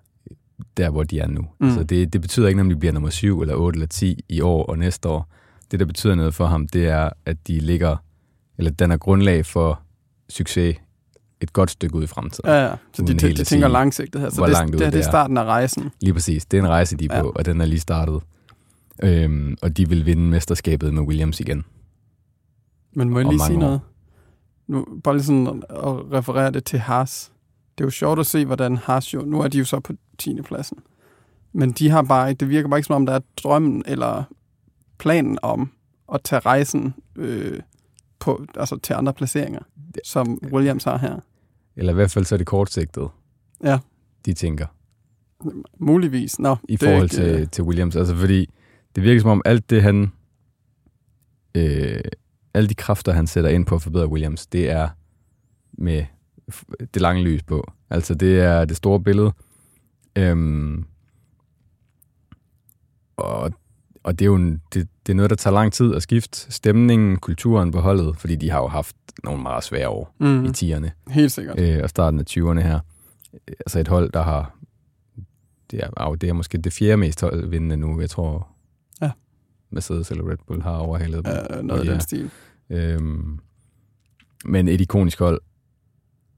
der 0.77 0.89
hvor 0.89 1.03
de 1.03 1.19
er 1.19 1.27
nu. 1.27 1.41
Mm. 1.41 1.47
Mm. 1.59 1.68
Altså 1.68 1.83
det, 1.83 2.13
det 2.13 2.21
betyder 2.21 2.47
ikke, 2.47 2.62
om 2.62 2.69
de 2.69 2.75
bliver 2.75 2.94
nummer 2.94 3.09
7 3.09 3.41
eller 3.41 3.56
8 3.56 3.77
eller 3.77 3.88
10 3.88 4.19
i 4.30 4.41
år 4.41 4.65
og 4.65 4.77
næste 4.77 5.09
år. 5.09 5.30
Det, 5.71 5.80
der 5.80 5.85
betyder 5.85 6.15
noget 6.15 6.33
for 6.33 6.45
ham, 6.45 6.68
det 6.68 6.88
er, 6.88 7.09
at 7.25 7.47
de 7.47 7.59
ligger, 7.59 7.95
eller 8.57 8.71
danner 8.71 8.97
grundlag 8.97 9.45
for 9.45 9.81
succes 10.30 10.75
et 11.44 11.54
godt 11.54 11.72
stykke 11.72 11.95
ud 11.95 12.04
i 12.04 12.07
fremtiden. 12.07 12.50
Ja, 12.50 12.66
ja. 12.66 12.75
Så 12.94 13.01
de, 13.01 13.13
de, 13.13 13.34
de 13.34 13.44
tænker 13.44 13.68
langsigtet 13.68 14.22
her. 14.22 14.30
Så 14.30 14.44
det, 14.44 14.51
langt 14.51 14.72
det, 14.74 14.80
det, 14.80 14.94
det 14.94 15.00
er 15.00 15.04
starten 15.04 15.38
af 15.38 15.44
rejsen. 15.44 15.92
Lige 16.01 16.13
præcis. 16.13 16.45
Det 16.45 16.57
er 16.57 16.62
en 16.63 16.69
rejse, 16.69 16.98
de 16.98 17.07
er 17.12 17.16
Ja. 17.18 17.22
på, 17.22 17.31
og 17.36 17.45
den 17.45 17.62
er 17.62 17.66
lige 17.66 17.80
startet. 17.80 18.22
Øhm, 19.04 19.57
og 19.62 19.78
de 19.78 19.90
vil 19.90 20.06
vinde 20.06 20.24
mesterskabet 20.24 20.94
med 20.94 21.01
Williams 21.01 21.40
igen. 21.40 21.63
Men 22.95 23.10
må 23.10 23.19
jeg 23.19 23.28
lige 23.28 23.40
sige 23.40 23.56
år. 23.57 23.62
noget? 23.62 23.81
Nu, 24.68 24.86
bare 25.04 25.16
lige 25.16 25.25
sådan 25.25 25.63
at 25.69 26.12
referere 26.12 26.51
det 26.51 26.66
til 26.66 26.80
Haas. 26.80 27.31
Det 27.78 27.84
er 27.84 27.86
jo 27.88 27.92
sjovt 27.92 28.19
at 28.19 28.25
se, 28.25 28.45
hvordan 28.45 28.78
Haas 28.78 29.13
jo... 29.13 29.22
Nu 29.22 29.42
er 29.42 29.48
de 29.48 29.57
jo 29.57 29.66
så 29.66 29.80
på 29.80 29.94
10. 30.18 30.42
pladsen. 30.42 30.78
Men 31.54 31.72
de 31.72 31.90
har 31.90 32.01
bare 32.01 32.30
ikke... 32.30 32.40
Det 32.40 32.50
virker 32.50 32.69
bare 32.69 32.78
ikke 32.80 32.88
som 32.88 32.95
om, 32.95 33.06
der 33.06 33.13
er 33.13 33.19
drømmen 33.44 33.84
eller 33.86 34.24
planen 34.98 35.38
om 35.42 35.72
at 36.13 36.22
tage 36.24 36.40
rejsen 36.40 36.94
øh, 37.16 37.60
på, 38.19 38.45
altså 38.56 38.78
til 38.78 38.94
andre 38.94 39.13
placeringer, 39.13 39.60
som 40.06 40.40
Williams 40.51 40.84
har 40.84 40.98
her. 40.98 41.19
Eller 41.75 41.92
i 41.92 41.96
hvert 41.96 42.12
fald 42.12 42.25
så 42.25 42.36
er 42.36 42.38
det 42.38 42.48
kortsigtet, 42.48 43.10
Ja, 43.64 43.80
de 44.25 44.34
tænker. 44.34 44.66
muligvis. 45.78 46.40
Nå, 46.40 46.56
i 46.70 46.78
forhold 46.78 47.04
ikke, 47.04 47.16
til, 47.16 47.42
øh, 47.42 47.48
til 47.48 47.64
Williams. 47.64 47.96
Altså 47.96 48.16
fordi 48.16 48.50
det 48.96 49.04
virker 49.04 49.22
som 49.22 49.30
om 49.30 49.42
alt 49.46 49.70
det, 49.70 49.81
han... 49.81 50.12
Øh, 51.56 52.02
alle 52.54 52.70
de 52.70 52.75
kræfter, 52.75 53.12
han 53.12 53.28
sætter 53.28 53.50
ind 53.50 53.66
på 53.66 53.75
at 53.75 53.81
forbedre 53.81 54.08
Williams, 54.08 54.48
det 54.48 54.70
er 54.70 54.90
med 55.74 56.06
det 56.94 57.02
lange 57.02 57.24
lys 57.24 57.44
på. 57.44 57.72
Altså 57.90 58.16
det 58.16 58.40
er 58.40 58.66
det 58.66 58.78
store 58.78 59.00
billede. 59.04 59.34
Øhm, 60.16 60.86
og, 63.18 63.52
og 64.04 64.20
det 64.20 64.26
er 64.26 64.30
jo 64.30 64.36
en, 64.36 64.62
det, 64.74 64.88
det 65.06 65.12
er 65.14 65.16
noget, 65.16 65.30
der 65.30 65.36
tager 65.36 65.54
lang 65.54 65.74
tid 65.74 65.96
at 65.96 66.04
skifte 66.04 66.52
stemningen, 66.52 67.18
kulturen 67.18 67.72
på 67.72 67.80
holdet, 67.80 68.18
fordi 68.18 68.36
de 68.36 68.50
har 68.50 68.60
jo 68.60 68.68
haft 68.68 68.96
nogle 69.24 69.42
meget 69.42 69.64
svære 69.64 69.90
år 69.90 70.16
mm. 70.20 70.46
I 70.46 70.48
10'erne 70.48 70.90
helt 71.10 71.32
sikkert. 71.32 71.60
øh, 71.60 71.80
og 71.84 71.90
starten 71.90 72.20
af 72.20 72.24
20'erne 72.30 72.60
her. 72.60 72.80
Altså 73.60 73.80
et 73.80 73.88
hold, 73.88 74.12
der 74.12 74.22
har... 74.22 74.58
Det 75.72 75.84
er, 75.84 75.90
au, 75.98 76.16
det 76.16 76.30
er 76.30 76.34
måske 76.34 76.58
det 76.58 76.74
fjerde 76.74 76.98
mest 76.98 77.24
vindende 77.50 77.78
nu. 77.78 78.02
Jeg 78.02 78.10
tror, 78.10 78.48
Ja. 79.02 79.12
Mercedes 79.70 80.12
eller 80.12 80.30
Red 80.32 80.38
Bull 80.48 80.62
har 80.62 80.78
overhalet 80.78 81.26
dem. 81.26 81.34
Øh, 81.58 81.64
noget 81.64 81.82
af 81.82 81.86
Ja. 81.86 81.92
den 81.92 82.02
stil. 82.02 82.30
Øhm, 82.70 83.40
men 84.46 84.68
et 84.68 84.82
ikonisk 84.82 85.19
hold, 85.19 85.42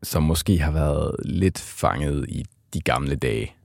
som 0.04 0.24
måske 0.24 0.60
har 0.60 0.72
været 0.72 1.16
lidt 1.26 1.60
fanget 1.60 2.26
i 2.30 2.46
de 2.74 2.82
gamle 2.82 3.16
dage, 3.16 3.56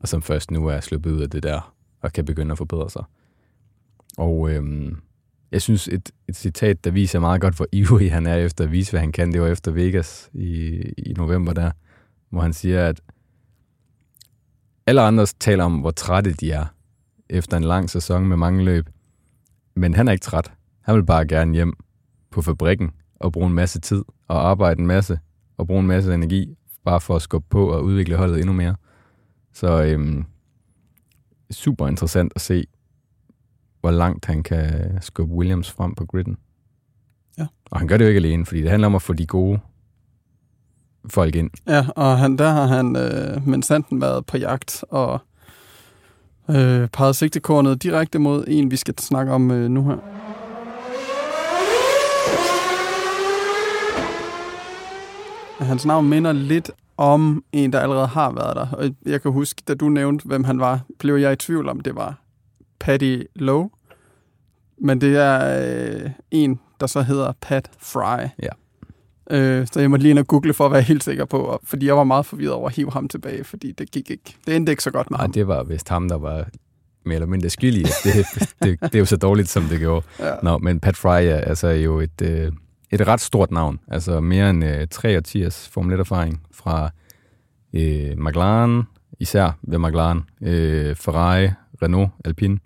og 0.00 0.08
som 0.08 0.22
først 0.22 0.50
nu 0.50 0.66
er 0.66 0.80
sluppet 0.80 1.10
ud 1.12 1.20
af 1.20 1.30
det 1.30 1.42
der, 1.42 1.74
og 2.02 2.12
kan 2.12 2.24
begynde 2.24 2.52
at 2.52 2.58
forbedre 2.58 2.90
sig. 2.90 3.04
Og 4.18 4.50
øhm, 4.50 4.96
jeg 5.52 5.62
synes, 5.62 5.88
et, 5.88 6.10
et 6.28 6.36
citat, 6.36 6.84
der 6.84 6.90
viser 6.90 7.20
meget 7.20 7.40
godt, 7.40 7.56
hvor 7.56 7.66
ivrig 7.72 8.12
han 8.12 8.26
er 8.26 8.36
efter 8.36 8.64
at 8.64 8.72
vise, 8.72 8.92
hvad 8.92 9.00
han 9.00 9.12
kan, 9.12 9.32
det 9.32 9.40
var 9.40 9.48
efter 9.48 9.70
Vegas 9.70 10.30
i, 10.34 10.68
i 10.98 11.12
november 11.12 11.52
der, 11.52 11.70
hvor 12.30 12.40
han 12.40 12.52
siger, 12.52 12.86
at 12.86 13.00
alle 14.86 15.00
andre 15.00 15.26
taler 15.26 15.64
om, 15.64 15.78
hvor 15.78 15.90
trætte 15.90 16.32
de 16.32 16.50
er 16.50 16.66
efter 17.30 17.56
en 17.56 17.64
lang 17.64 17.90
sæson 17.90 18.26
med 18.26 18.36
mange 18.36 18.64
løb. 18.64 18.88
Men 19.74 19.94
han 19.94 20.08
er 20.08 20.12
ikke 20.12 20.22
træt. 20.22 20.52
Han 20.80 20.96
vil 20.96 21.04
bare 21.04 21.26
gerne 21.26 21.54
hjem 21.54 21.72
på 22.30 22.42
fabrikken 22.42 22.90
og 23.20 23.32
bruge 23.32 23.46
en 23.46 23.54
masse 23.54 23.80
tid 23.80 24.04
og 24.28 24.50
arbejde 24.50 24.80
en 24.80 24.86
masse 24.86 25.18
og 25.56 25.66
bruge 25.66 25.80
en 25.80 25.86
masse 25.86 26.14
energi 26.14 26.56
bare 26.84 27.00
for 27.00 27.16
at 27.16 27.22
skubbe 27.22 27.46
på 27.50 27.72
og 27.72 27.84
udvikle 27.84 28.16
holdet 28.16 28.38
endnu 28.38 28.52
mere. 28.52 28.76
Så 29.52 29.82
øhm, 29.84 30.24
super 31.50 31.88
interessant 31.88 32.32
at 32.34 32.40
se, 32.40 32.64
hvor 33.80 33.90
langt 33.90 34.26
han 34.26 34.42
kan 34.42 34.98
skubbe 35.00 35.34
Williams 35.34 35.70
frem 35.70 35.94
på 35.94 36.06
gridden. 36.06 36.36
Ja. 37.38 37.46
Og 37.70 37.78
han 37.78 37.88
gør 37.88 37.96
det 37.96 38.04
jo 38.04 38.08
ikke 38.08 38.18
alene, 38.18 38.46
fordi 38.46 38.62
det 38.62 38.70
handler 38.70 38.86
om 38.86 38.94
at 38.94 39.02
få 39.02 39.12
de 39.12 39.26
gode 39.26 39.60
folk 41.10 41.36
ind. 41.36 41.50
Ja, 41.68 41.86
og 41.96 42.18
han, 42.18 42.36
der 42.36 42.50
har 42.50 42.66
han, 42.66 42.96
øh, 42.96 43.48
mens 43.48 43.68
han 43.68 43.84
været 43.92 44.26
på 44.26 44.36
jagt 44.36 44.84
og 44.90 45.20
øh, 46.50 46.88
peget 46.88 47.16
sigtekornet 47.16 47.82
direkte 47.82 48.18
mod 48.18 48.44
en, 48.48 48.70
vi 48.70 48.76
skal 48.76 48.98
snakke 48.98 49.32
om 49.32 49.50
øh, 49.50 49.70
nu 49.70 49.84
her. 49.84 49.96
Hans 55.64 55.86
navn 55.86 56.08
minder 56.08 56.32
lidt 56.32 56.70
om 56.96 57.44
en, 57.52 57.72
der 57.72 57.80
allerede 57.80 58.06
har 58.06 58.32
været 58.32 58.56
der. 58.56 58.66
Og 58.70 58.90
jeg 59.06 59.22
kan 59.22 59.32
huske, 59.32 59.62
da 59.68 59.74
du 59.74 59.88
nævnte, 59.88 60.26
hvem 60.26 60.44
han 60.44 60.60
var, 60.60 60.80
blev 60.98 61.14
jeg 61.14 61.32
i 61.32 61.36
tvivl 61.36 61.68
om, 61.68 61.80
det 61.80 61.94
var 61.94 62.20
Patty 62.80 63.18
Lowe. 63.34 63.70
Men 64.80 65.00
det 65.00 65.16
er 65.16 65.66
øh, 66.04 66.10
en, 66.30 66.60
der 66.80 66.86
så 66.86 67.02
hedder 67.02 67.32
Pat 67.40 67.70
Fry. 67.78 68.26
Ja. 68.42 68.48
Øh, 69.30 69.66
så 69.72 69.80
jeg 69.80 69.90
måtte 69.90 70.02
lige 70.02 70.10
ind 70.10 70.18
og 70.18 70.26
google 70.26 70.54
for 70.54 70.66
at 70.66 70.72
være 70.72 70.82
helt 70.82 71.04
sikker 71.04 71.24
på, 71.24 71.38
og- 71.38 71.60
fordi 71.64 71.86
jeg 71.86 71.96
var 71.96 72.04
meget 72.04 72.26
forvirret 72.26 72.52
over 72.52 72.68
at 72.68 72.74
hive 72.74 72.92
ham 72.92 73.08
tilbage, 73.08 73.44
fordi 73.44 73.72
det 73.72 73.90
gik 73.90 74.10
ikke. 74.10 74.36
Det 74.46 74.56
endte 74.56 74.72
ikke 74.72 74.82
så 74.82 74.90
godt 74.90 75.10
med 75.10 75.18
Nej, 75.18 75.22
ham. 75.24 75.32
det 75.32 75.48
var 75.48 75.62
vist 75.62 75.88
ham, 75.88 76.08
der 76.08 76.18
var 76.18 76.46
mere 77.04 77.14
eller 77.14 77.26
mindre 77.26 77.50
skyld 77.50 77.74
i, 77.76 77.82
at 77.82 77.90
det, 78.04 78.14
det, 78.62 78.80
det 78.82 78.94
er 78.94 78.98
jo 78.98 79.04
så 79.04 79.16
dårligt, 79.16 79.48
som 79.48 79.62
det 79.62 79.78
gjorde. 79.80 80.06
Ja. 80.20 80.34
Nå, 80.42 80.58
men 80.58 80.80
Pat 80.80 80.96
Fry 80.96 81.22
er 81.24 81.36
altså 81.36 81.68
jo 81.68 82.00
et, 82.00 82.22
øh, 82.22 82.52
et 82.90 83.06
ret 83.08 83.20
stort 83.20 83.50
navn. 83.50 83.78
Altså 83.88 84.20
mere 84.20 84.50
end 84.50 84.64
øh, 84.64 84.86
3 84.90 85.16
års 85.16 85.68
Formel 85.68 86.00
1-erfaring 86.00 86.40
fra 86.52 86.90
øh, 87.72 88.18
McLaren, 88.18 88.82
især 89.20 89.58
ved 89.62 89.78
McLaren, 89.78 90.22
øh, 90.42 90.96
Ferrari, 90.96 91.48
Renault, 91.82 92.10
Alpine, 92.24 92.58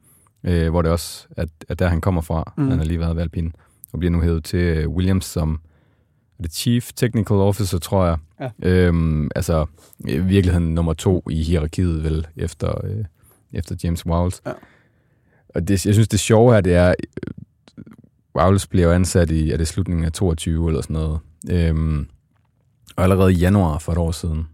øh, 0.45 0.71
hvor 0.71 0.83
det 0.83 0.91
også 0.91 1.27
er, 1.37 1.47
er 1.69 1.75
der, 1.75 1.89
han 1.89 2.01
kommer 2.01 2.21
fra. 2.21 2.53
Mm. 2.57 2.69
Han 2.69 2.79
har 2.79 2.85
lige 2.85 3.01
været 3.01 3.17
ved 3.17 3.23
Alpine, 3.23 3.51
og 3.93 3.99
bliver 3.99 4.11
nu 4.13 4.21
hævet 4.21 4.45
til 4.45 4.59
øh, 4.59 4.89
Williams 4.89 5.25
som 5.25 5.61
det 6.43 6.53
Chief 6.55 6.93
Technical 6.97 7.37
Officer, 7.37 7.79
tror 7.79 8.07
jeg. 8.07 8.17
Ja. 8.41 8.51
Øhm, 8.63 9.31
altså, 9.37 9.67
i 10.09 10.19
virkeligheden 10.19 10.75
nummer 10.75 10.93
to 10.93 11.23
i 11.31 11.43
hierarkiet, 11.43 12.05
vel, 12.05 12.27
efter, 12.37 12.87
øh, 12.87 13.05
efter 13.53 13.77
James 13.85 14.07
Wowles. 14.07 14.43
Ja. 14.47 14.53
Og 15.55 15.69
det, 15.69 15.87
jeg 15.87 15.95
synes, 15.95 16.09
det 16.09 16.21
sjove 16.21 16.55
her, 16.55 16.61
det 16.61 16.75
er, 16.75 16.89
øh, 16.89 17.33
Wowles 18.37 18.67
bliver 18.67 18.87
jo 18.87 18.93
ansat 18.93 19.31
i, 19.31 19.51
er 19.51 19.57
det 19.57 19.69
slutningen 19.69 20.05
af 20.05 20.13
22 20.13 20.69
eller 20.69 20.83
sådan 20.83 20.95
noget. 20.95 21.19
Øhm, 21.51 22.07
og 22.97 23.03
allerede 23.05 23.33
i 23.33 23.37
januar 23.37 23.79
for 23.79 23.93
et 23.93 23.99
år 23.99 24.11
siden, 24.11 24.47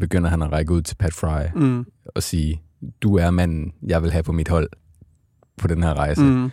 begynder 0.00 0.30
han 0.30 0.42
at 0.42 0.52
række 0.52 0.72
ud 0.72 0.82
til 0.82 0.96
Pat 0.96 1.12
Fry 1.14 1.42
Mm. 1.54 1.86
og 2.14 2.22
sige, 2.22 2.62
du 3.02 3.16
er 3.16 3.30
manden, 3.30 3.72
jeg 3.82 4.02
vil 4.02 4.12
have 4.12 4.22
på 4.22 4.32
mit 4.32 4.48
hold 4.48 4.68
på 5.56 5.68
den 5.68 5.82
her 5.82 5.94
rejse. 5.94 6.22
Mm. 6.22 6.50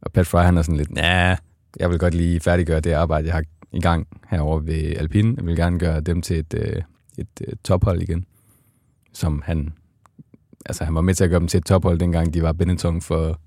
Og 0.00 0.12
Pat 0.12 0.26
Fry, 0.26 0.42
han 0.42 0.56
er 0.56 0.62
sådan 0.62 0.76
lidt, 0.76 0.90
ja, 0.96 1.36
jeg 1.80 1.90
vil 1.90 1.98
godt 1.98 2.14
lige 2.14 2.40
færdiggøre 2.40 2.80
det 2.80 2.92
arbejde, 2.92 3.26
jeg 3.26 3.34
har 3.34 3.44
i 3.72 3.80
gang 3.80 4.06
herovre 4.28 4.66
ved 4.66 4.96
Alpine. 4.96 5.34
Jeg 5.36 5.46
vil 5.46 5.56
gerne 5.56 5.78
gøre 5.78 6.00
dem 6.00 6.22
til 6.22 6.38
et, 6.38 6.54
øh, 6.54 6.82
et 7.18 7.28
øh, 7.48 7.54
tophold 7.64 8.02
igen, 8.02 8.24
som 9.12 9.42
han, 9.44 9.72
altså 10.66 10.84
han 10.84 10.94
var 10.94 11.00
med 11.00 11.14
til 11.14 11.24
at 11.24 11.30
gøre 11.30 11.40
dem 11.40 11.48
til 11.48 11.58
et 11.58 11.66
tophold, 11.66 11.98
dengang 11.98 12.34
de 12.34 12.42
var 12.42 12.52
Benetton 12.52 13.00
for 13.00 13.40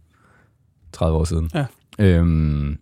30 0.91 1.17
år 1.17 1.23
siden. 1.23 1.49
Ja. 1.53 1.65
Øhm, 1.99 2.77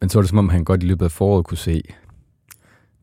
men 0.00 0.08
så 0.08 0.18
var 0.18 0.22
det 0.22 0.28
som 0.28 0.38
om, 0.38 0.48
han 0.48 0.64
godt 0.64 0.82
i 0.82 0.86
løbet 0.86 1.04
af 1.04 1.10
foråret 1.10 1.46
kunne 1.46 1.58
se, 1.58 1.82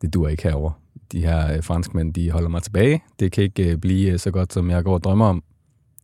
det 0.02 0.14
dur 0.14 0.28
ikke 0.28 0.42
herover. 0.42 0.70
De 1.12 1.20
her 1.20 1.56
øh, 1.56 1.62
franskmænd, 1.62 2.14
de 2.14 2.30
holder 2.30 2.48
mig 2.48 2.62
tilbage. 2.62 3.02
Det 3.20 3.32
kan 3.32 3.44
ikke 3.44 3.78
blive 3.78 4.18
så 4.18 4.30
godt, 4.30 4.52
som 4.52 4.70
jeg 4.70 4.84
går 4.84 4.94
og 4.94 5.04
drømmer 5.04 5.26
om. 5.26 5.42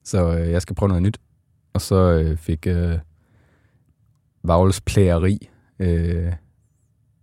Så 0.05 0.29
jeg 0.33 0.63
skal 0.63 0.77
prøve 0.77 0.89
noget 0.89 1.03
nyt. 1.03 1.21
Og 1.77 1.81
så 1.83 1.95
øh, 2.13 2.37
fik 2.37 2.67
øh, 2.67 2.99
Vagles 4.45 4.81
plageri, 4.81 5.49
øh, 5.79 6.33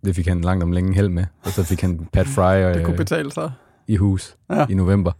det 0.04 0.14
fik 0.16 0.26
han 0.26 0.40
langt 0.40 0.62
om 0.64 0.72
længe 0.72 0.94
held 0.94 1.08
med. 1.08 1.24
Og 1.44 1.50
så 1.50 1.64
fik 1.64 1.80
han 1.80 2.08
Pat 2.12 2.26
Fry 2.26 2.56
Det 2.74 2.84
kunne 2.84 2.92
øh, 2.92 2.98
betale 2.98 3.32
sig. 3.32 3.52
i 3.88 3.96
hus 3.96 4.36
Ja. 4.50 4.66
i 4.70 4.74
november. 4.74 5.12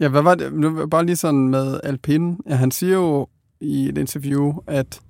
Ja, 0.00 0.08
hvad 0.08 0.22
var 0.22 0.34
det? 0.34 0.52
Nu 0.52 0.86
Bare 0.86 1.06
lige 1.06 1.16
sådan 1.16 1.48
med 1.48 1.80
Alpine. 1.84 2.36
Ja, 2.48 2.54
han 2.54 2.70
siger 2.70 2.94
jo 2.94 3.28
i 3.60 3.88
et 3.88 3.98
interview, 3.98 4.54
at 4.66 5.00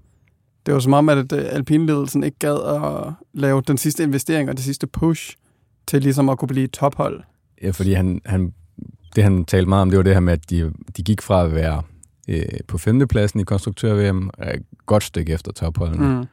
det 0.67 0.75
var 0.75 0.81
som 0.81 0.93
om, 0.93 1.09
at 1.09 1.33
øh, 1.33 1.45
Alpine-ledelsen 1.53 2.25
ikke 2.25 2.39
gad 2.39 2.57
at 2.85 3.13
lave 3.35 3.63
den 3.67 3.79
sidste 3.79 4.03
investering 4.03 4.49
og 4.51 4.57
det 4.57 4.65
sidste 4.65 4.87
push 4.87 5.37
til 5.87 6.03
ligesom 6.03 6.29
at 6.29 6.39
kunne 6.39 6.49
blive 6.49 6.67
tophold. 6.67 7.21
Ja, 7.63 7.71
fordi 7.71 7.93
han, 7.93 8.21
han, 8.25 8.53
det 9.17 9.25
han 9.25 9.45
talte 9.45 9.69
meget 9.69 9.83
om, 9.83 9.91
det 9.91 9.97
var 9.97 10.03
det 10.03 10.13
her 10.15 10.21
med, 10.21 10.33
at 10.33 10.51
de, 10.51 10.73
de 10.97 11.03
gik 11.03 11.23
fra 11.23 11.45
at 11.45 11.55
være 11.55 11.83
øh, 12.29 12.45
på 12.69 12.79
femtepladsen 12.79 13.41
i 13.41 13.43
konstruktør-VM, 13.43 14.31
et 14.55 14.63
godt 14.87 15.03
stykke 15.03 15.33
efter 15.33 15.53
topholdene, 15.53 16.19
mm. 16.19 16.27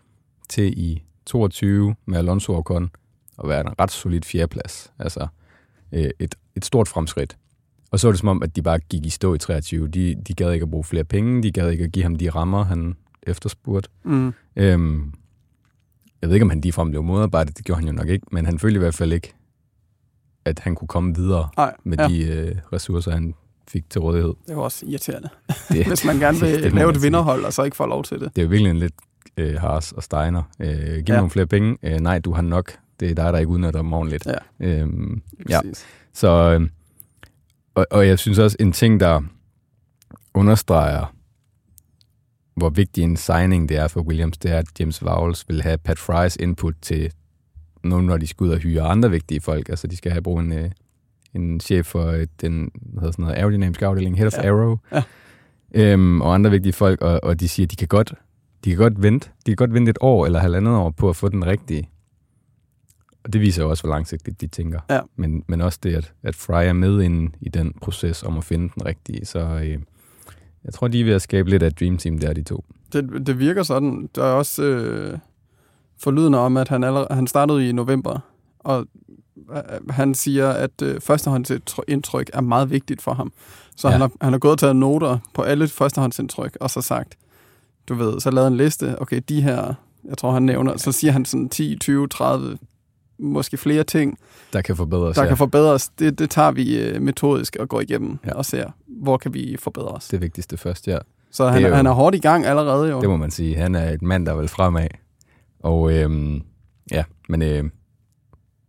Til 0.49 0.79
i 0.79 1.03
22 1.25 1.95
med 2.05 2.17
Alonso 2.17 2.53
og 2.53 2.59
Ocon, 2.59 2.89
og 3.37 3.49
være 3.49 3.61
en 3.61 3.79
ret 3.79 3.91
solid 3.91 4.21
fjerdeplads. 4.21 4.91
Altså 4.99 5.27
øh, 5.91 6.09
et, 6.19 6.35
et 6.55 6.65
stort 6.65 6.87
fremskridt. 6.87 7.37
Og 7.91 7.99
så 7.99 8.07
var 8.07 8.11
det 8.11 8.19
som 8.19 8.29
om, 8.29 8.43
at 8.43 8.55
de 8.55 8.61
bare 8.61 8.79
gik 8.79 9.05
i 9.05 9.09
stå 9.09 9.33
i 9.33 9.37
23. 9.37 9.87
De, 9.87 10.15
de 10.15 10.33
gad 10.33 10.51
ikke 10.51 10.63
at 10.63 10.71
bruge 10.71 10.83
flere 10.83 11.03
penge, 11.03 11.43
de 11.43 11.51
gad 11.51 11.69
ikke 11.69 11.83
at 11.83 11.91
give 11.91 12.03
ham 12.03 12.15
de 12.15 12.29
rammer, 12.29 12.63
han 12.63 12.95
efterspurgte. 13.23 13.89
Mm. 14.03 14.33
Øhm, 14.55 15.13
jeg 16.21 16.29
ved 16.29 16.35
ikke, 16.35 16.43
om 16.43 16.49
han 16.49 16.61
ligefrem 16.61 16.89
blev 16.89 17.03
modarbejdet, 17.03 17.57
det 17.57 17.65
gjorde 17.65 17.79
han 17.79 17.87
jo 17.87 17.93
nok 17.93 18.09
ikke, 18.09 18.25
men 18.31 18.45
han 18.45 18.59
følte 18.59 18.75
i 18.75 18.79
hvert 18.79 18.95
fald 18.95 19.13
ikke, 19.13 19.33
at 20.45 20.59
han 20.59 20.75
kunne 20.75 20.87
komme 20.87 21.15
videre 21.15 21.49
Nej, 21.57 21.75
med 21.83 21.97
ja. 21.97 22.07
de 22.07 22.23
øh, 22.23 22.55
ressourcer, 22.73 23.11
han 23.11 23.33
fik 23.67 23.89
til 23.89 24.01
rådighed. 24.01 24.34
det 24.48 24.55
var 24.55 24.62
også 24.62 24.86
irriterende. 24.86 25.29
Det, 25.69 25.88
Hvis 25.88 26.05
man 26.05 26.19
gerne 26.19 26.39
vil 26.39 26.63
det 26.63 26.72
må 26.74 26.77
lave 26.77 26.91
et 26.91 27.01
vinderhold, 27.01 27.45
og 27.45 27.53
så 27.53 27.63
ikke 27.63 27.77
får 27.77 27.88
lov 27.88 28.03
til 28.03 28.19
det. 28.19 28.36
det 28.36 28.41
er 28.41 28.43
jo 28.45 28.50
virkelig 28.50 28.69
en 28.69 28.77
lidt 28.79 28.93
øh, 29.38 29.55
Haas 29.55 29.91
og 29.91 30.03
Steiner. 30.03 30.43
Øh, 30.60 30.67
giv 30.95 31.03
Ja. 31.07 31.15
nogle 31.15 31.29
flere 31.29 31.48
penge. 31.48 31.77
Øh, 31.84 32.00
nej, 32.00 32.19
du 32.19 32.34
har 32.34 32.41
nok. 32.41 32.72
Det 33.00 33.12
er 33.12 33.15
dig, 33.15 33.34
der 33.34 33.39
ikke 33.39 33.50
udnytter 33.50 33.81
dem 33.81 33.93
ordentligt. 33.93 34.25
Ja. 34.25 34.67
Øhm, 34.67 35.22
ja. 35.50 35.60
Så, 36.13 36.27
øh, 36.60 36.69
og, 37.75 37.88
og 37.91 38.07
jeg 38.07 38.19
synes 38.19 38.39
også, 38.39 38.57
en 38.60 38.72
ting, 38.72 39.00
der 39.00 39.22
understreger, 40.34 41.13
hvor 42.55 42.69
vigtig 42.69 43.03
en 43.03 43.17
signing 43.17 43.69
det 43.69 43.77
er 43.77 43.88
for 43.88 44.01
Williams, 44.01 44.38
det 44.38 44.51
er, 44.51 44.57
at 44.57 44.65
James 44.79 45.03
Vowles 45.05 45.45
vil 45.48 45.62
have 45.62 45.77
Pat 45.77 46.00
Fry's 46.00 46.36
input 46.39 46.74
til 46.81 47.12
nu, 47.84 48.01
når 48.01 48.17
de 48.17 48.27
skal 48.27 48.43
ud 48.43 48.50
og 48.50 48.57
hyre 48.57 48.81
andre 48.81 49.10
vigtige 49.12 49.41
folk. 49.41 49.69
Altså, 49.69 49.88
de 49.88 49.98
skal 49.98 50.12
have 50.12 50.22
brugt 50.22 50.43
en, 50.43 50.51
øh, 50.53 50.72
en 51.35 51.59
chef 51.59 51.85
for 51.85 52.11
den 52.41 52.71
hvad 52.75 53.01
hedder 53.01 53.11
sådan 53.11 53.23
noget, 53.23 53.37
aerodynamiske 53.37 53.85
afdeling, 53.85 54.17
Head 54.17 54.27
of 54.27 54.33
Ja. 54.37 54.43
Aero, 54.43 54.77
Ja. 54.91 55.03
øhm, 55.73 56.21
og 56.21 56.33
andre 56.33 56.51
vigtige 56.51 56.73
folk, 56.73 57.01
og, 57.01 57.19
og 57.23 57.39
de 57.39 57.47
siger, 57.47 57.65
at 57.65 57.71
de 57.71 57.75
kan 57.75 57.87
godt 57.87 58.13
de 58.65 58.69
kan 58.69 58.77
godt 58.77 59.01
vente. 59.03 59.29
De 59.45 59.51
kan 59.51 59.55
godt 59.55 59.73
vente 59.73 59.89
et 59.89 59.97
år 60.01 60.25
eller 60.25 60.39
halvandet 60.39 60.73
år 60.73 60.89
på 60.89 61.09
at 61.09 61.15
få 61.15 61.29
den 61.29 61.45
rigtige. 61.45 61.89
Og 63.23 63.33
det 63.33 63.41
viser 63.41 63.63
jo 63.63 63.69
også, 63.69 63.83
hvor 63.83 63.89
langsigtigt 63.95 64.41
de 64.41 64.47
tænker. 64.47 64.79
Ja. 64.89 64.99
Men, 65.15 65.43
men 65.47 65.61
også 65.61 65.79
det, 65.83 65.95
at, 65.95 66.13
at 66.23 66.35
Fry 66.35 66.65
er 66.65 66.73
med 66.73 67.01
ind 67.01 67.29
i 67.41 67.49
den 67.49 67.73
proces 67.81 68.23
om 68.23 68.37
at 68.37 68.43
finde 68.43 68.69
den 68.75 68.85
rigtige. 68.85 69.25
Så 69.25 69.39
øh, 69.39 69.79
jeg 70.65 70.73
tror, 70.73 70.87
de 70.87 71.01
er 71.01 71.05
ved 71.05 71.13
at 71.13 71.21
skabe 71.21 71.49
lidt 71.49 71.63
af 71.63 71.73
dream 71.73 71.97
team 71.97 72.17
der, 72.19 72.33
de 72.33 72.43
to. 72.43 72.65
Det, 72.93 73.27
det 73.27 73.39
virker 73.39 73.63
sådan. 73.63 74.09
Der 74.15 74.23
er 74.23 74.31
også 74.33 74.63
øh, 74.63 75.17
forlydende 75.97 76.37
om, 76.39 76.57
at 76.57 76.67
han, 76.67 76.83
allerede, 76.83 77.07
han 77.11 77.27
startede 77.27 77.69
i 77.69 77.71
november, 77.71 78.19
og 78.65 78.86
øh, 79.51 79.89
han 79.89 80.15
siger, 80.15 80.50
at 80.50 80.81
øh, 80.84 81.01
førstehåndsindtryk 81.01 82.29
er 82.34 82.41
meget 82.41 82.69
vigtigt 82.72 83.01
for 83.01 83.13
ham. 83.13 83.31
Så 83.75 83.88
ja. 83.88 83.91
Ja. 83.91 83.98
han, 83.98 84.01
har, 84.01 84.12
han 84.25 84.34
har 84.34 84.39
gået 84.39 84.51
og 84.51 84.60
taget 84.60 84.75
noter 84.75 85.17
på 85.34 85.41
alle 85.41 85.67
førstehåndsindtryk, 85.67 86.57
og 86.62 86.69
så 86.69 86.81
sagt, 86.81 87.17
du 87.89 87.93
ved, 87.95 88.19
så 88.19 88.31
lavet 88.31 88.48
en 88.48 88.57
liste, 88.57 89.01
okay, 89.01 89.22
de 89.29 89.41
her, 89.41 89.74
jeg 90.10 90.17
tror 90.17 90.31
han 90.31 90.43
nævner, 90.43 90.77
så 90.77 90.91
siger 90.91 91.12
han 91.12 91.25
sådan 91.25 91.50
10, 91.50 91.77
20, 91.79 92.07
30, 92.07 92.57
måske 93.19 93.57
flere 93.57 93.84
ting, 93.84 94.17
Der 94.53 94.62
kan 94.62 94.75
forbedres. 94.75 95.15
der 95.15 95.22
ja. 95.22 95.27
kan 95.27 95.38
forbedres. 95.38 95.89
Det, 96.00 96.19
det 96.19 96.29
tager 96.29 96.51
vi 96.51 96.79
øh, 96.79 97.01
metodisk 97.01 97.55
og 97.60 97.69
går 97.69 97.81
igennem 97.81 98.17
ja. 98.24 98.29
Ja. 98.29 98.36
og 98.36 98.45
ser, 98.45 98.69
hvor 98.88 99.17
kan 99.17 99.34
vi 99.34 99.57
forbedre 99.60 99.88
os. 99.88 100.07
det 100.07 100.22
vigtigste 100.22 100.57
først, 100.57 100.88
ja. 100.88 100.98
Så 101.31 101.48
han, 101.48 101.63
er 101.63 101.67
jo- 101.69 101.75
han 101.75 101.86
er 101.86 101.91
hårdt 101.91 102.15
i 102.15 102.19
gang 102.19 102.45
allerede 102.45 102.89
jo. 102.91 103.01
Det 103.01 103.10
må 103.10 103.17
man 103.17 103.31
sige. 103.31 103.55
Han 103.55 103.75
er 103.75 103.89
et 103.91 104.01
mand, 104.01 104.25
der 104.25 104.36
vil 104.36 104.48
fremad. 104.48 104.88
Og 105.60 105.93
øhm, 105.93 106.41
ja, 106.91 107.03
men 107.29 107.41
øh, 107.41 107.63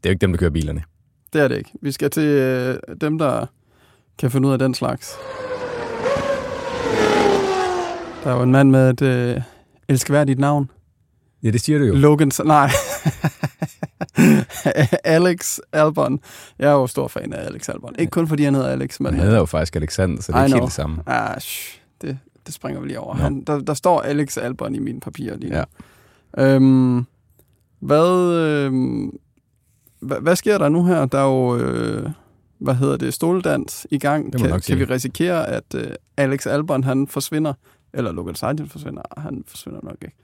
det 0.03 0.09
er 0.09 0.11
jo 0.11 0.13
ikke 0.13 0.21
dem, 0.21 0.33
der 0.33 0.39
kører 0.39 0.51
bilerne. 0.51 0.83
Det 1.33 1.41
er 1.41 1.49
det 1.49 1.59
ikke. 1.59 1.71
Vi 1.83 1.93
skal 1.93 2.11
til 2.11 2.23
øh, 2.23 2.79
dem, 3.01 3.19
der 3.19 3.47
kan 4.19 4.31
finde 4.31 4.49
ud 4.49 4.53
af 4.53 4.59
den 4.59 4.75
slags. 4.75 5.17
Der 8.25 8.33
er 8.33 8.37
jo 8.37 8.43
en 8.43 8.53
mand 8.53 8.71
med 8.71 8.91
et 8.91 9.03
øh, 9.03 9.43
elskværdigt 9.89 10.39
navn. 10.39 10.71
Ja, 11.43 11.51
det 11.51 11.61
siger 11.61 11.79
du 11.79 11.85
jo. 11.85 11.95
Logan... 11.95 12.31
Nej. 12.45 12.71
Alex 15.05 15.59
Albon. 15.73 16.21
Jeg 16.59 16.69
er 16.69 16.73
jo 16.73 16.87
stor 16.87 17.09
fan 17.09 17.33
af 17.33 17.47
Alex 17.47 17.69
Albon. 17.69 17.95
Ikke 17.99 18.11
kun 18.11 18.29
fordi 18.29 18.45
han 18.45 18.55
hedder 18.55 18.69
Alex, 18.69 19.01
men... 19.01 19.15
Han 19.15 19.23
hedder 19.23 19.39
jo 19.39 19.45
faktisk 19.45 19.77
Alexander, 19.77 20.23
så 20.23 20.33
det 20.33 20.39
er 20.39 20.45
ikke 20.45 20.57
helt 20.57 20.65
det 20.65 20.73
samme. 20.73 21.03
Ah, 21.07 21.41
shh, 21.41 21.79
det, 22.03 22.19
det 22.47 22.55
springer 22.55 22.81
vi 22.81 22.87
lige 22.87 23.01
over. 23.01 23.15
Han, 23.15 23.45
der, 23.45 23.61
der 23.61 23.75
står 23.75 24.01
Alex 24.01 24.37
Albon 24.37 24.75
i 24.75 24.79
mine 24.79 25.01
papirer 25.01 25.37
lige 25.37 25.53
nu. 25.53 25.57
Ja. 25.57 26.55
Øhm, 26.55 27.07
hvad, 27.81 28.33
øhm, 28.35 29.11
hvad, 30.07 30.37
sker 30.37 30.59
der 30.59 30.69
nu 30.69 30.85
her? 30.85 31.07
Der 31.07 31.19
er 31.19 31.25
jo, 31.29 31.57
øh, 31.57 32.11
hvad 32.59 32.75
hedder 32.75 32.97
det, 32.97 33.15
stoledans 33.15 33.87
i 33.91 33.99
gang. 33.99 34.33
Det 34.33 34.41
Kan, 34.41 34.61
kan 34.61 34.79
vi 34.79 34.85
risikere, 34.85 35.49
at 35.49 35.75
øh, 35.75 35.91
Alex 36.17 36.47
Albon 36.47 36.85
han 36.85 37.09
forsvinder? 37.09 37.53
Eller 37.95 38.13
Logan 38.13 38.35
Sargent 38.35 38.73
forsvinder? 38.73 39.03
Han 39.17 39.45
forsvinder 39.47 39.81
nok 39.83 39.97
ikke. 40.03 40.17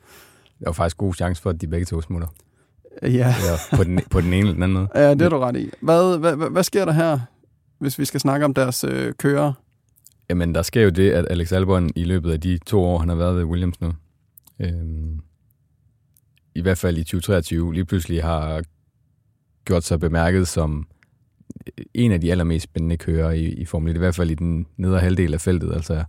Der 0.61 0.69
er 0.69 0.73
faktisk 0.73 0.97
god 0.97 1.15
chance 1.15 1.43
for, 1.43 1.51
at 1.51 1.61
de 1.61 1.67
begge 1.67 1.87
to 1.87 2.01
smutter. 2.01 2.29
Ja, 3.03 3.09
Eller 3.09 3.77
på 3.77 3.85
den, 3.85 4.01
på 4.11 4.21
den 4.21 4.29
ene 4.29 4.39
eller 4.39 4.53
den 4.53 4.63
anden 4.63 4.79
måde. 4.79 4.89
ja 4.95 5.11
det 5.11 5.23
er 5.23 5.29
du 5.29 5.39
ret 5.39 5.57
i. 5.57 5.71
Hvad, 5.81 6.19
hvad, 6.19 6.37
hvad, 6.37 6.51
hvad 6.51 6.63
sker 6.63 6.85
der 6.85 6.93
her, 6.93 7.19
hvis 7.79 7.99
vi 7.99 8.05
skal 8.05 8.21
snakke 8.21 8.45
om 8.45 8.55
deres 8.55 8.85
øh, 8.85 9.13
kører? 9.15 9.53
Jamen, 10.31 10.55
der 10.55 10.63
sker 10.63 10.83
jo 10.83 10.91
det, 10.91 11.11
at 11.11 11.27
Alex 11.31 11.53
Albon 11.53 11.91
i 11.97 12.05
løbet 12.05 12.33
af 12.33 12.41
de 12.41 12.59
to 12.67 12.83
år, 12.85 12.99
han 12.99 13.09
har 13.09 13.17
været 13.17 13.37
ved 13.37 13.45
Williams 13.45 13.81
nu, 13.81 13.93
øhm, 14.61 15.21
i 16.55 16.61
hvert 16.61 16.79
fald 16.79 16.99
i 16.99 17.05
2023, 17.05 17.75
lige 17.75 17.85
pludselig 17.85 18.23
har 18.23 18.63
gjort 19.65 19.85
sig 19.85 20.01
bemærket 20.01 20.49
som 20.49 20.87
en 21.95 22.13
af 22.13 22.21
de 22.21 22.31
allermest 22.31 22.65
spændende 22.65 22.97
kører 22.97 23.31
i, 23.31 23.45
i 23.45 23.65
Formel 23.65 23.91
1, 23.91 23.95
i 23.95 23.99
hvert 23.99 24.15
fald 24.15 24.31
i 24.31 24.35
den 24.35 24.67
nedre 24.77 25.01
halvdel 25.01 25.35
af 25.35 25.41
feltet, 25.41 25.73
altså 25.73 26.05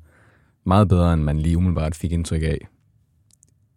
meget 0.63 0.89
bedre, 0.89 1.13
end 1.13 1.21
man 1.23 1.39
lige 1.39 1.57
umiddelbart 1.57 1.95
fik 1.95 2.11
indtryk 2.11 2.43
af, 2.43 2.67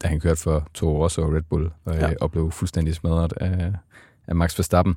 da 0.03 0.09
han 0.09 0.21
kørte 0.21 0.41
for 0.41 0.69
Toro 0.75 1.03
Rosso 1.05 1.23
og 1.23 1.33
Red 1.33 1.43
Bull, 1.43 1.71
og, 1.85 1.95
Ja. 1.95 2.09
ja. 2.09 2.15
og 2.21 2.31
blev 2.31 2.51
fuldstændig 2.51 2.95
smadret 2.95 3.33
af, 3.37 3.73
af 4.27 4.35
Max 4.37 4.59
Verstappen. 4.59 4.95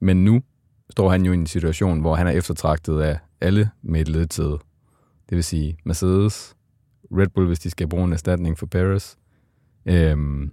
Men 0.00 0.24
nu 0.24 0.42
står 0.90 1.10
han 1.10 1.22
jo 1.26 1.32
i 1.32 1.34
en 1.34 1.46
situation, 1.46 2.00
hvor 2.00 2.14
han 2.14 2.26
er 2.26 2.30
eftertragtet 2.30 3.00
af 3.00 3.18
alle 3.40 3.70
med 3.82 4.00
et 4.00 4.08
ledtid. 4.08 4.50
Det 5.28 5.36
vil 5.36 5.44
sige 5.44 5.78
Mercedes, 5.84 6.54
Red 7.12 7.26
Bull, 7.28 7.46
hvis 7.46 7.58
de 7.58 7.70
skal 7.70 7.88
bruge 7.88 8.04
en 8.04 8.12
erstatning 8.12 8.58
for 8.58 8.66
Paris, 8.66 9.16
øhm, 9.86 10.52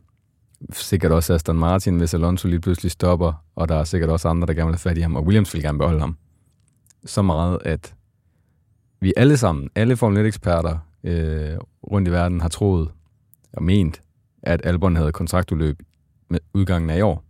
sikkert 0.72 1.12
også 1.12 1.34
Aston 1.34 1.58
Martin, 1.58 1.98
hvis 1.98 2.14
Alonso 2.14 2.48
lige 2.48 2.60
pludselig 2.60 2.92
stopper, 2.92 3.34
og 3.56 3.70
der 3.70 3.76
er 3.76 3.84
sikkert 3.84 4.10
også 4.10 4.28
andre, 4.28 4.48
der 4.48 4.54
gerne 4.54 4.68
vil 4.68 4.74
have 4.74 4.90
fat 4.90 4.98
i 4.98 5.02
ham, 5.02 5.16
og 5.16 5.24
Williams 5.24 5.54
vil 5.54 5.62
gerne 5.62 5.78
beholde 5.78 6.00
ham. 6.00 6.18
Så 7.06 7.22
meget, 7.22 7.60
at 7.66 7.96
vi 9.00 9.14
alle 9.18 9.38
sammen, 9.38 9.70
alle 9.76 9.98
Formel 9.98 10.26
1-eksperter 10.26 10.78
øh, 11.04 11.58
rundt 11.92 12.08
i 12.08 12.12
verden, 12.12 12.42
har 12.42 12.50
troet 12.50 12.92
og 13.54 13.64
ment, 13.64 14.02
at 14.44 14.62
Albon 14.64 14.96
havde 14.96 15.12
kontraktudløb 15.12 15.82
med 16.30 16.40
udgangen 16.54 16.90
af 16.90 16.98
i 16.98 17.02
år. 17.02 17.24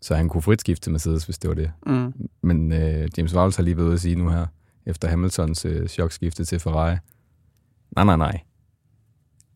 Så 0.00 0.14
han 0.14 0.28
kunne 0.28 0.42
frit 0.42 0.60
skifte 0.60 0.90
Mercedes, 0.90 1.24
hvis 1.24 1.38
det 1.38 1.48
var 1.48 1.54
det. 1.54 1.72
Mm. 1.86 2.28
Men 2.42 2.72
øh, 2.72 3.08
James 3.16 3.34
Vowles 3.34 3.56
har 3.56 3.62
lige 3.62 3.76
været 3.76 3.86
ude 3.86 3.94
at 3.94 4.00
sige 4.00 4.16
nu 4.16 4.28
her, 4.28 4.46
efter 4.86 5.08
Hamiltons 5.08 5.64
øh, 5.64 5.88
chokskifte 5.88 6.44
til 6.44 6.60
Ferrari, 6.60 6.96
nej, 7.96 8.04
nej, 8.04 8.16
nej. 8.16 8.40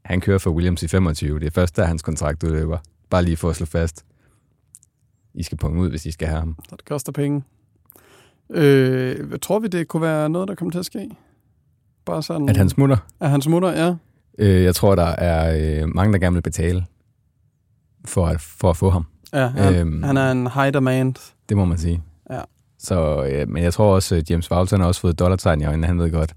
Han 0.08 0.20
kører 0.20 0.38
for 0.38 0.50
Williams 0.50 0.82
i 0.82 0.88
25. 0.88 1.40
Det 1.40 1.46
er 1.46 1.50
først, 1.50 1.76
da 1.76 1.82
hans 1.82 2.02
kontrakt 2.02 2.42
udløber. 2.42 2.78
Bare 3.10 3.22
lige 3.22 3.36
for 3.36 3.50
at 3.50 3.56
slå 3.56 3.66
fast. 3.66 4.04
I 5.34 5.42
skal 5.42 5.58
punge 5.58 5.80
ud, 5.80 5.90
hvis 5.90 6.06
I 6.06 6.10
skal 6.10 6.28
have 6.28 6.38
ham. 6.38 6.56
Så 6.68 6.76
det 6.76 6.84
koster 6.84 7.12
penge. 7.12 7.42
Øh, 8.50 9.38
tror 9.42 9.58
vi, 9.58 9.68
det 9.68 9.88
kunne 9.88 10.02
være 10.02 10.30
noget, 10.30 10.48
der 10.48 10.54
kommer 10.54 10.72
til 10.72 10.78
at 10.78 10.84
ske? 10.84 11.10
Bare 12.04 12.22
sådan... 12.22 12.48
At 12.48 12.56
han 12.56 12.68
smutter? 12.68 12.96
At 13.20 13.30
han 13.30 13.42
smutter, 13.42 13.68
ja. 13.68 13.94
Øh, 14.38 14.64
jeg 14.64 14.74
tror, 14.74 14.94
der 14.94 15.06
er 15.06 15.56
øh, 15.82 15.88
mange, 15.94 16.12
der 16.12 16.18
gerne 16.18 16.34
vil 16.34 16.42
betale 16.42 16.86
for 18.04 18.26
at, 18.26 18.40
for 18.40 18.70
at 18.70 18.76
få 18.76 18.90
ham. 18.90 19.06
Ja, 19.32 19.46
han, 19.46 19.74
øhm, 19.74 20.02
han 20.02 20.16
er 20.16 20.30
en 20.32 20.46
high 20.46 20.74
demand. 20.74 21.14
Det 21.48 21.56
må 21.56 21.64
man 21.64 21.78
sige. 21.78 22.02
Ja. 22.30 22.40
Så, 22.78 23.24
øh, 23.24 23.48
men 23.48 23.62
jeg 23.62 23.72
tror 23.72 23.94
også, 23.94 24.16
at 24.16 24.30
James 24.30 24.50
Vowles 24.50 24.70
har 24.70 24.84
også 24.84 25.00
fået 25.00 25.18
dollartegn 25.18 25.60
i 25.60 25.64
øjnene. 25.64 25.86
Han 25.86 25.98
ved 25.98 26.10
godt, 26.10 26.34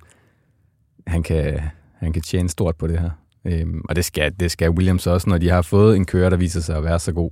han 1.08 1.24
kan, 1.24 1.62
han 1.98 2.14
kan 2.14 2.22
tjene 2.22 2.50
stort 2.50 2.76
på 2.76 2.88
det 2.88 3.00
her. 3.00 3.10
Øhm, 3.46 3.82
og 3.90 3.96
det 3.96 4.06
skal, 4.06 4.34
det 4.40 4.52
skal 4.52 4.70
Williams 4.70 5.08
også, 5.08 5.30
når 5.30 5.38
de 5.38 5.50
har 5.50 5.62
fået 5.62 5.96
en 5.96 6.06
kører, 6.06 6.30
der 6.30 6.38
viser 6.38 6.62
sig 6.62 6.78
at 6.78 6.84
være 6.84 7.00
så 7.00 7.12
god. 7.12 7.32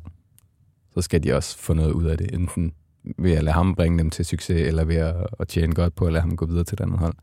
Så 0.93 1.01
skal 1.01 1.23
de 1.23 1.33
også 1.33 1.57
få 1.57 1.73
noget 1.73 1.91
ud 1.91 2.05
af 2.05 2.17
det, 2.17 2.33
enten 2.33 2.71
ved 3.17 3.31
at 3.31 3.43
lade 3.43 3.53
ham 3.53 3.75
bringe 3.75 3.97
dem 3.97 4.09
til 4.09 4.25
succes, 4.25 4.67
eller 4.67 4.83
ved 4.83 4.95
at, 4.95 5.15
at 5.39 5.47
tjene 5.47 5.73
godt 5.73 5.95
på 5.95 6.05
at 6.05 6.13
lade 6.13 6.21
ham 6.21 6.35
gå 6.35 6.45
videre 6.45 6.63
til 6.63 6.75
et 6.75 6.81
andet 6.81 6.99
hold. 6.99 7.13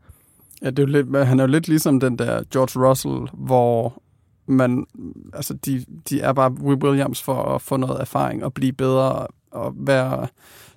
Ja, 0.61 0.69
det 0.69 0.79
er 0.79 0.83
jo 0.83 0.87
lidt, 0.87 1.27
han 1.27 1.39
er 1.39 1.43
jo 1.43 1.47
lidt 1.47 1.67
ligesom 1.67 1.99
den 1.99 2.19
der 2.19 2.43
George 2.53 2.89
Russell, 2.89 3.29
hvor 3.33 4.01
man, 4.47 4.85
altså 5.33 5.53
de, 5.53 5.85
de 6.09 6.21
er 6.21 6.33
bare 6.33 6.51
Will 6.51 6.83
Williams 6.83 7.23
for 7.23 7.43
at 7.43 7.61
få 7.61 7.77
noget 7.77 8.01
erfaring 8.01 8.43
og 8.43 8.53
blive 8.53 8.73
bedre 8.73 9.27
og 9.51 9.73
være, 9.77 10.27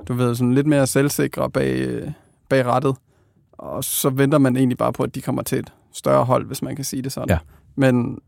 du 0.09 0.15
ved, 0.15 0.35
sådan 0.35 0.55
lidt 0.55 0.67
mere 0.67 0.87
selvsikre 0.87 1.51
bag, 1.51 2.03
bag 2.49 2.67
rettet. 2.67 2.97
Og 3.53 3.85
så 3.85 4.11
venter 4.11 4.39
man 4.39 4.57
egentlig 4.57 4.79
bare 4.79 4.93
på, 4.93 5.03
at 5.03 5.15
de 5.15 5.21
kommer 5.21 5.43
til 5.43 5.59
et 5.59 5.73
større 5.93 6.25
hold, 6.25 6.47
hvis 6.47 6.63
man 6.63 6.77
kan 6.77 6.85
sige 6.85 7.03
det 7.03 7.13
sådan. 7.13 7.29
Ja. 7.29 7.39
Men 7.77 8.19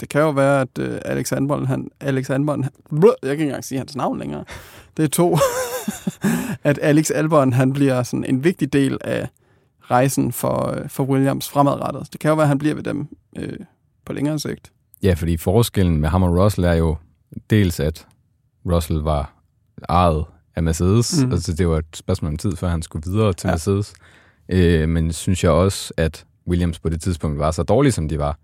det 0.00 0.08
kan 0.08 0.20
jo 0.20 0.30
være, 0.30 0.60
at 0.60 0.78
uh, 0.78 0.98
Alex 1.04 1.32
Anbol, 1.32 1.66
han, 1.66 1.88
Alex 2.00 2.30
Anbol, 2.30 2.62
han, 2.62 2.72
jeg 2.92 3.16
kan 3.22 3.30
ikke 3.30 3.44
engang 3.44 3.64
sige 3.64 3.78
hans 3.78 3.96
navn 3.96 4.18
længere. 4.18 4.44
Det 4.96 5.04
er 5.04 5.08
to. 5.08 5.38
at 6.70 6.78
Alex 6.82 7.10
Albon, 7.10 7.52
han 7.52 7.72
bliver 7.72 8.02
sådan 8.02 8.24
en 8.24 8.44
vigtig 8.44 8.72
del 8.72 8.98
af 9.00 9.28
rejsen 9.90 10.32
for, 10.32 10.78
for 10.88 11.04
Williams 11.04 11.48
fremadrettet. 11.48 12.08
Det 12.12 12.20
kan 12.20 12.28
jo 12.28 12.34
være, 12.34 12.44
at 12.44 12.48
han 12.48 12.58
bliver 12.58 12.74
ved 12.74 12.82
dem 12.82 13.08
øh, 13.36 13.58
på 14.04 14.12
længere 14.12 14.38
sigt. 14.38 14.72
Ja, 15.02 15.14
fordi 15.14 15.36
forskellen 15.36 16.00
med 16.00 16.08
ham 16.08 16.22
og 16.22 16.44
Russell 16.44 16.64
er 16.64 16.72
jo 16.72 16.96
dels, 17.50 17.80
at 17.80 18.06
Russell 18.66 19.00
var 19.00 19.42
ejet 19.88 20.24
af 20.56 20.62
Mercedes. 20.62 21.24
Mm. 21.24 21.32
Altså, 21.32 21.52
det 21.52 21.68
var 21.68 21.78
et 21.78 21.84
spørgsmål 21.94 22.30
om 22.30 22.36
tid, 22.36 22.56
før 22.56 22.68
han 22.68 22.82
skulle 22.82 23.10
videre 23.10 23.32
til 23.32 23.48
ja. 23.48 23.52
Mercedes. 23.52 23.94
Øh, 24.48 24.88
men 24.88 25.12
synes 25.12 25.44
jeg 25.44 25.52
også, 25.52 25.92
at 25.96 26.24
Williams 26.48 26.78
på 26.78 26.88
det 26.88 27.02
tidspunkt 27.02 27.38
var 27.38 27.50
så 27.50 27.62
dårlige, 27.62 27.92
som 27.92 28.08
de 28.08 28.18
var. 28.18 28.38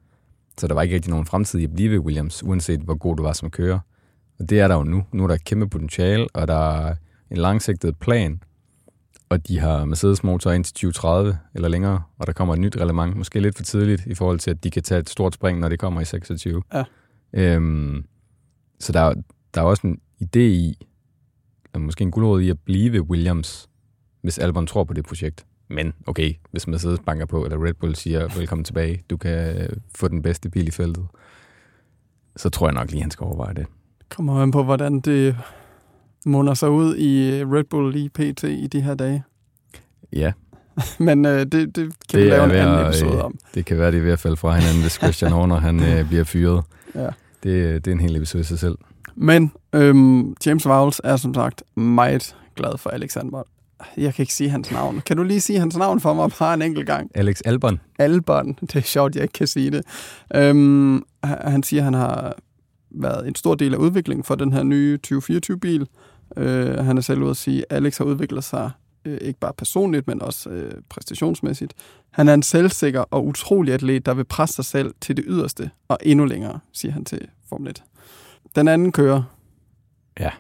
Så 0.58 0.66
der 0.66 0.75
var 0.75 0.82
ikke 0.82 0.94
rigtig 0.94 1.10
nogen 1.10 1.26
fremtid 1.26 1.60
i 1.60 1.64
at 1.64 1.75
blive 1.75 1.90
ved 1.90 1.98
Williams, 1.98 2.44
uanset 2.44 2.80
hvor 2.80 2.94
god 2.94 3.16
du 3.16 3.22
var 3.22 3.32
som 3.32 3.50
kører. 3.50 3.78
Og 4.38 4.50
det 4.50 4.60
er 4.60 4.68
der 4.68 4.75
jo 4.75 4.82
nu. 4.82 5.04
Nu 5.12 5.22
er 5.22 5.26
der 5.28 5.34
et 5.34 5.44
kæmpe 5.44 5.68
potentiale, 5.68 6.26
og 6.34 6.48
der 6.48 6.70
er 6.70 6.94
en 7.30 7.36
langsigtet 7.36 7.98
plan. 7.98 8.42
Og 9.28 9.49
de 9.49 9.58
har 9.58 9.84
Mercedes 9.84 10.25
motor 10.25 10.50
ind 10.50 10.64
til 10.64 10.75
2030 10.75 11.38
eller 11.54 11.69
længere, 11.69 12.02
og 12.19 12.26
der 12.26 12.32
kommer 12.32 12.54
et 12.54 12.60
nyt 12.60 12.76
reglement, 12.76 13.16
måske 13.16 13.40
lidt 13.40 13.56
for 13.56 13.62
tidligt, 13.62 14.06
i 14.06 14.14
forhold 14.14 14.38
til, 14.38 14.50
at 14.50 14.64
de 14.64 14.71
kan 14.71 14.82
tage 14.82 14.99
et 14.99 15.10
stort 15.10 15.34
spring, 15.34 15.58
når 15.58 15.69
det 15.69 15.78
kommer 15.78 16.00
i 16.00 16.04
26. 16.04 16.62
Ja. 16.75 16.84
Øhm, 17.32 18.04
så 18.80 18.92
der, 18.92 19.14
der 19.54 19.60
er 19.60 19.64
også 19.64 19.86
en 19.86 20.00
idé 20.23 20.38
i, 20.38 20.86
måske 21.78 22.02
en 22.02 22.10
guldråd 22.10 22.40
i 22.40 22.50
at 22.50 22.58
blive 22.60 22.92
ved 22.92 23.00
Williams, 23.00 23.69
hvis 24.23 24.38
Albon 24.38 24.66
tror 24.66 24.84
på 24.84 24.95
det 24.95 25.04
projekt. 25.04 25.47
Men 25.69 25.93
okay, 26.07 26.35
hvis 26.50 26.67
Mercedes 26.67 27.00
banker 27.07 27.26
på, 27.26 27.45
eller 27.45 27.65
Red 27.65 27.75
Bull 27.75 27.95
siger, 27.95 28.29
velkommen 28.37 28.65
tilbage, 28.65 29.02
du 29.11 29.17
kan 29.17 29.69
få 29.95 30.09
den 30.09 30.23
bedste 30.23 30.50
bil 30.50 30.69
i 30.69 30.71
feltet, 30.71 31.07
så 32.37 32.49
tror 32.49 32.67
jeg 32.67 32.75
nok 32.75 32.91
lige, 32.91 33.02
han 33.02 33.11
skal 33.11 33.25
overveje 33.25 33.55
det. 33.55 33.67
Kommer 34.09 34.35
man 34.35 34.50
på, 34.50 34.63
hvordan 34.63 35.00
det 35.00 35.37
munder 36.26 36.55
sig 36.55 36.71
ud 36.71 36.97
i 36.97 37.45
Red 37.45 37.65
Bull 37.65 37.93
lige 37.93 38.09
pt. 38.09 38.43
i 38.43 38.67
de 38.67 38.81
her 38.81 38.95
dage. 38.95 39.25
Ja. 40.13 40.33
Men 40.99 41.26
øh, 41.26 41.39
det, 41.39 41.52
det 41.52 41.75
kan 41.75 41.91
det 42.11 42.25
vi 42.25 42.31
lave 42.31 42.45
en 42.45 42.50
anden 42.50 42.79
at, 42.79 42.89
episode 42.89 43.25
om. 43.25 43.39
Det 43.55 43.65
kan 43.65 43.79
være, 43.79 43.91
det 43.91 43.99
er 43.99 44.02
ved 44.02 44.13
at 44.13 44.19
falde 44.19 44.37
fra 44.37 44.55
hinanden, 44.55 44.83
hvis 44.83 44.93
Christian 44.93 45.33
Horner 45.33 45.57
han, 45.57 45.83
øh, 45.83 46.09
bliver 46.09 46.25
fyret. 46.25 46.65
Ja. 46.95 47.09
Det, 47.43 47.85
det 47.85 47.87
er 47.87 47.93
en 47.93 48.00
hel 48.00 48.17
episode 48.17 48.41
i 48.41 48.45
sig 48.45 48.59
selv. 48.59 48.79
Men 49.15 49.52
øhm, 49.73 50.37
James 50.47 50.67
Vowles 50.67 51.00
er 51.05 51.17
som 51.17 51.35
sagt 51.35 51.63
meget 51.76 52.37
glad 52.57 52.79
for 52.79 52.91
Alexander. 52.91 53.43
Jeg 53.97 54.15
kan 54.15 54.23
ikke 54.23 54.34
sige 54.34 54.50
hans 54.50 54.71
navn. 54.71 55.02
Kan 55.06 55.17
du 55.17 55.23
lige 55.23 55.41
sige 55.41 55.58
hans 55.58 55.76
navn 55.76 56.00
for 56.00 56.15
mig 56.15 56.30
bare 56.39 56.54
en 56.54 56.62
enkelt 56.62 56.86
gang? 56.86 57.10
Alex 57.15 57.41
Albon. 57.45 57.80
Albon. 57.99 58.58
Det 58.60 58.76
er 58.76 58.80
sjovt, 58.80 59.15
jeg 59.15 59.23
ikke 59.23 59.32
kan 59.32 59.47
sige 59.47 59.71
det. 59.71 59.82
Øhm, 60.34 61.02
han 61.25 61.62
siger, 61.62 61.80
at 61.80 61.84
han 61.84 61.95
har 61.95 62.34
været 62.91 63.28
en 63.28 63.34
stor 63.34 63.54
del 63.54 63.75
af 63.75 63.78
udviklingen 63.78 64.25
for 64.25 64.34
den 64.34 64.52
her 64.52 64.62
nye 64.62 64.99
2024-bil. 65.06 65.86
Øh, 66.36 66.84
han 66.84 66.97
er 66.99 67.02
selv 67.02 67.23
ude 67.23 67.30
at 67.30 67.36
sige, 67.36 67.65
at 67.71 67.76
Alex 67.76 67.99
har 67.99 68.04
udviklet 68.04 68.45
sig 68.45 68.71
øh, 69.04 69.19
ikke 69.21 69.41
bare 69.41 69.52
personligt, 69.58 70.06
men 70.06 70.23
også 70.23 70.50
øh, 70.50 70.73
præstationsmæssigt. 70.89 71.75
Han 72.10 72.28
er 72.28 72.34
en 72.34 72.43
selvsikker 72.43 73.00
og 73.00 73.26
utrolig 73.26 73.75
atlet, 73.75 74.06
der 74.06 74.15
vil 74.15 74.25
presse 74.25 74.56
sig 74.56 74.65
selv 74.65 74.95
til 75.00 75.17
det 75.17 75.25
yderste 75.28 75.71
og 75.89 75.99
endnu 76.02 76.25
længere, 76.25 76.60
siger 76.73 76.93
han 76.93 77.04
til 77.04 77.28
Formel 77.49 77.71
1. 77.71 77.82
Den 78.56 78.69
anden 78.69 78.93
kører. 78.93 79.23
Ja, 80.21 80.30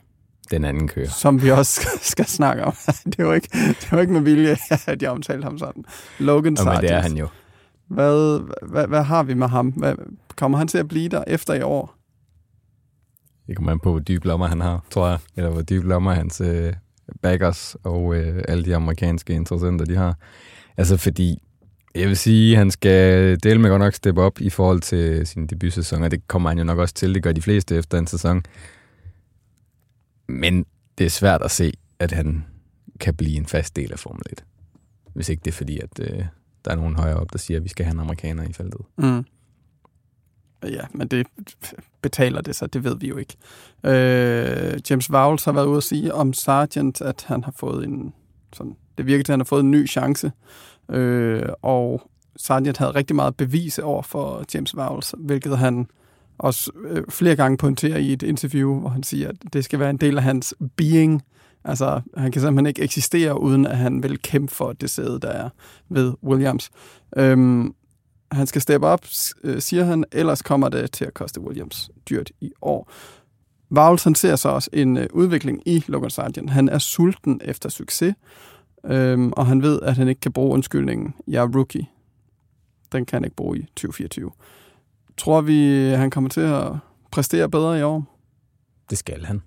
den 0.50 0.64
anden 0.64 0.88
kører. 0.88 1.08
Som 1.08 1.42
vi 1.42 1.50
også 1.50 1.88
skal 2.12 2.26
snakke 2.26 2.64
om. 2.64 2.74
det, 3.16 3.26
var 3.26 3.34
ikke, 3.34 3.48
det 3.52 3.92
var 3.92 4.00
ikke 4.00 4.12
med 4.12 4.20
vilje, 4.20 4.56
at 4.86 5.02
jeg 5.02 5.10
omtalte 5.10 5.44
ham 5.44 5.58
sådan. 5.58 5.84
Logan 6.18 6.56
Sargent. 6.56 6.82
Men 6.82 6.88
det 6.90 6.96
er 6.96 7.02
han 7.02 7.16
jo. 7.16 7.28
Hvad, 7.88 8.40
hvad, 8.68 8.86
hvad 8.86 9.02
har 9.02 9.22
vi 9.22 9.34
med 9.34 9.48
ham? 9.48 9.68
Hvad, 9.68 9.94
kommer 10.36 10.58
han 10.58 10.68
til 10.68 10.78
at 10.78 10.88
blive 10.88 11.08
der 11.08 11.24
efter 11.26 11.54
i 11.54 11.62
år? 11.62 11.94
Det 13.46 13.56
kommer 13.56 13.72
an 13.72 13.80
på, 13.80 13.90
hvor 13.90 14.00
dybe 14.00 14.26
lommer 14.26 14.46
han 14.46 14.60
har, 14.60 14.84
tror 14.90 15.08
jeg. 15.08 15.18
Eller 15.36 15.50
hvor 15.50 15.62
dybe 15.62 15.88
lommer 15.88 16.12
hans 16.12 16.40
øh, 16.40 16.72
backers 17.22 17.76
og 17.82 18.16
øh, 18.16 18.44
alle 18.48 18.64
de 18.64 18.76
amerikanske 18.76 19.32
interessenter, 19.32 19.84
de 19.84 19.96
har. 19.96 20.18
Altså 20.76 20.96
fordi, 20.96 21.38
jeg 21.94 22.08
vil 22.08 22.16
sige, 22.16 22.52
at 22.52 22.58
han 22.58 22.70
skal 22.70 23.38
dele 23.42 23.60
med 23.60 23.70
godt 23.70 23.80
nok 23.80 23.94
steppe 23.94 24.22
op 24.22 24.40
i 24.40 24.50
forhold 24.50 24.80
til 24.80 25.26
sin 25.26 25.46
debutsæson, 25.46 26.02
og 26.02 26.10
det 26.10 26.28
kommer 26.28 26.48
han 26.48 26.58
jo 26.58 26.64
nok 26.64 26.78
også 26.78 26.94
til. 26.94 27.14
Det 27.14 27.22
gør 27.22 27.32
de 27.32 27.42
fleste 27.42 27.76
efter 27.76 27.98
en 27.98 28.06
sæson. 28.06 28.42
Men 30.28 30.66
det 30.98 31.06
er 31.06 31.10
svært 31.10 31.42
at 31.42 31.50
se, 31.50 31.72
at 31.98 32.12
han 32.12 32.44
kan 33.00 33.14
blive 33.14 33.36
en 33.36 33.46
fast 33.46 33.76
del 33.76 33.92
af 33.92 33.98
Formel 33.98 34.22
1. 34.32 34.44
Hvis 35.14 35.28
ikke 35.28 35.40
det 35.44 35.50
er 35.50 35.56
fordi, 35.56 35.78
at 35.78 36.00
øh, 36.00 36.24
der 36.64 36.70
er 36.70 36.76
nogen 36.76 36.96
højere 36.96 37.16
op, 37.16 37.32
der 37.32 37.38
siger, 37.38 37.58
at 37.58 37.64
vi 37.64 37.68
skal 37.68 37.84
have 37.84 37.92
en 37.92 38.00
amerikaner 38.00 38.48
i 38.48 38.52
feltet. 38.52 38.80
Mm. 38.98 39.24
Ja, 40.62 40.80
men 40.90 41.08
det 41.08 41.26
betaler 42.02 42.40
det 42.40 42.56
sig, 42.56 42.72
det 42.72 42.84
ved 42.84 42.96
vi 42.98 43.08
jo 43.08 43.16
ikke. 43.16 43.36
Øh, 43.84 44.80
James 44.90 45.12
Vowles 45.12 45.44
har 45.44 45.52
været 45.52 45.66
ude 45.66 45.76
at 45.76 45.82
sige 45.82 46.14
om 46.14 46.32
Sargent, 46.32 47.00
at 47.00 47.24
han 47.26 47.44
har 47.44 47.52
fået 47.56 47.84
en, 47.84 48.14
sådan, 48.52 48.76
det 48.98 49.06
virker 49.06 49.24
til, 49.24 49.32
at 49.32 49.34
han 49.34 49.40
har 49.40 49.44
fået 49.44 49.60
en 49.60 49.70
ny 49.70 49.88
chance. 49.88 50.32
Øh, 50.88 51.48
og 51.62 52.10
Sargent 52.36 52.78
havde 52.78 52.90
rigtig 52.90 53.16
meget 53.16 53.36
bevise 53.36 53.84
over 53.84 54.02
for 54.02 54.44
James 54.54 54.76
Vowles, 54.76 55.14
hvilket 55.18 55.58
han 55.58 55.88
også 56.38 56.70
øh, 56.84 57.04
flere 57.08 57.36
gange 57.36 57.56
pointerer 57.56 57.98
i 57.98 58.12
et 58.12 58.22
interview, 58.22 58.80
hvor 58.80 58.88
han 58.88 59.02
siger, 59.02 59.28
at 59.28 59.36
det 59.52 59.64
skal 59.64 59.78
være 59.78 59.90
en 59.90 59.96
del 59.96 60.16
af 60.16 60.22
hans 60.22 60.54
being. 60.76 61.22
Altså, 61.64 62.00
han 62.16 62.32
kan 62.32 62.42
simpelthen 62.42 62.66
ikke 62.66 62.82
eksistere, 62.82 63.40
uden 63.40 63.66
at 63.66 63.76
han 63.76 64.02
vil 64.02 64.22
kæmpe 64.22 64.54
for 64.54 64.72
det 64.72 64.90
sæde, 64.90 65.20
der 65.20 65.28
er 65.28 65.48
ved 65.88 66.14
Williams. 66.24 66.70
Øhm, 67.16 67.74
han 68.32 68.46
skal 68.46 68.62
steppe 68.62 68.86
op, 68.86 69.00
øh, 69.44 69.60
siger 69.60 69.84
han, 69.84 70.04
ellers 70.12 70.42
kommer 70.42 70.68
det 70.68 70.92
til 70.92 71.04
at 71.04 71.14
koste 71.14 71.40
Williams 71.40 71.90
dyrt 72.10 72.30
i 72.40 72.52
år. 72.62 72.90
Vowles 73.70 74.04
han 74.04 74.14
ser 74.14 74.36
så 74.36 74.48
også 74.48 74.70
en 74.72 74.96
øh, 74.96 75.06
udvikling 75.12 75.62
i 75.66 75.84
Logan 75.86 76.10
Sargent. 76.10 76.50
Han 76.50 76.68
er 76.68 76.78
sulten 76.78 77.40
efter 77.44 77.68
succes, 77.68 78.14
øhm, 78.84 79.32
og 79.32 79.46
han 79.46 79.62
ved, 79.62 79.80
at 79.82 79.96
han 79.96 80.08
ikke 80.08 80.20
kan 80.20 80.32
bruge 80.32 80.52
undskyldningen, 80.52 81.14
jeg 81.26 81.42
er 81.42 81.48
rookie. 81.56 81.86
Den 82.92 83.06
kan 83.06 83.16
han 83.16 83.24
ikke 83.24 83.36
bruge 83.36 83.58
i 83.58 83.62
2024. 83.62 84.30
Tror 85.16 85.40
vi, 85.40 85.88
han 85.90 86.10
kommer 86.10 86.30
til 86.30 86.40
at 86.40 86.72
præstere 87.10 87.50
bedre 87.50 87.78
i 87.78 87.82
år? 87.82 88.04
Det 88.90 88.98
skal 88.98 89.24
han. 89.24 89.42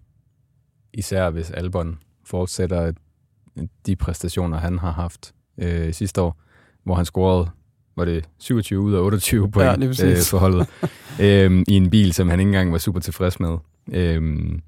Især 0.94 1.30
hvis 1.30 1.52
Albon 1.52 2.00
fortsætter 2.26 2.92
de 3.86 3.96
præstationer, 3.96 4.58
han 4.58 4.80
har 4.80 4.92
haft 4.92 5.34
øh, 5.58 5.94
sidste 5.94 6.22
år, 6.22 6.38
hvor 6.84 6.96
han 6.96 7.06
scorede 7.06 7.50
var 7.96 8.06
det 8.06 8.30
27 8.40 8.80
ud 8.80 8.94
af 8.94 9.00
28 9.00 9.52
point 9.52 10.00
ja, 10.00 10.06
øh, 10.06 10.18
for 10.18 10.38
holdet, 10.38 10.68
øh, 11.26 11.64
i 11.68 11.74
en 11.74 11.90
bil, 11.90 12.14
som 12.14 12.30
han 12.30 12.40
ikke 12.40 12.50
engang 12.50 12.72
var 12.72 12.78
super 12.78 13.00
tilfreds 13.00 13.40
med. 13.40 13.58
Øhm, 13.92 14.62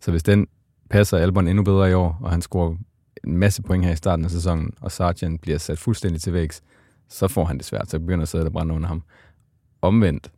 så 0.00 0.10
hvis 0.10 0.22
den 0.22 0.46
passer 0.90 1.18
Albon 1.18 1.48
endnu 1.48 1.64
bedre 1.64 1.90
i 1.90 1.92
år, 1.92 2.18
og 2.20 2.30
han 2.30 2.42
scorer 2.42 2.76
en 3.24 3.36
masse 3.36 3.62
point 3.62 3.84
her 3.84 3.92
i 3.92 3.96
starten 3.96 4.24
af 4.24 4.30
sæsonen, 4.30 4.72
og 4.80 4.92
Sargent 4.92 5.40
bliver 5.40 5.58
sat 5.58 5.78
fuldstændig 5.78 6.20
til 6.20 6.32
vægs, 6.32 6.62
så 7.08 7.28
får 7.28 7.44
han 7.44 7.58
det 7.58 7.64
svært, 7.64 7.90
så 7.90 7.98
begynder 7.98 8.22
at 8.22 8.28
sidde 8.28 8.44
der 8.44 8.50
brænde 8.50 8.74
under 8.74 8.88
ham. 8.88 9.02
Omvendt, 9.82 10.30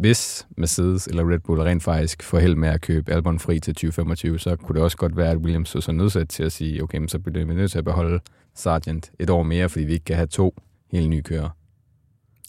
hvis 0.00 0.46
Mercedes 0.56 1.06
eller 1.06 1.30
Red 1.30 1.38
Bull 1.38 1.60
rent 1.60 1.82
faktisk 1.82 2.22
får 2.22 2.38
held 2.38 2.54
med 2.54 2.68
at 2.68 2.80
købe 2.80 3.12
Albon 3.12 3.38
fri 3.38 3.60
til 3.60 3.74
2025, 3.74 4.38
så 4.38 4.56
kunne 4.56 4.74
det 4.74 4.82
også 4.82 4.96
godt 4.96 5.16
være, 5.16 5.30
at 5.30 5.36
Williams 5.36 5.68
så 5.68 5.80
så 5.80 5.92
nødsat 5.92 6.28
til 6.28 6.42
at 6.42 6.52
sige, 6.52 6.82
okay, 6.82 6.98
men 6.98 7.08
så 7.08 7.18
bliver 7.18 7.46
vi 7.46 7.54
nødt 7.54 7.70
til 7.70 7.78
at 7.78 7.84
beholde 7.84 8.20
Sargent 8.54 9.10
et 9.18 9.30
år 9.30 9.42
mere, 9.42 9.68
fordi 9.68 9.84
vi 9.84 9.92
ikke 9.92 10.04
kan 10.04 10.16
have 10.16 10.26
to 10.26 10.54
helt 10.90 11.10
nye 11.10 11.22
kører. 11.22 11.48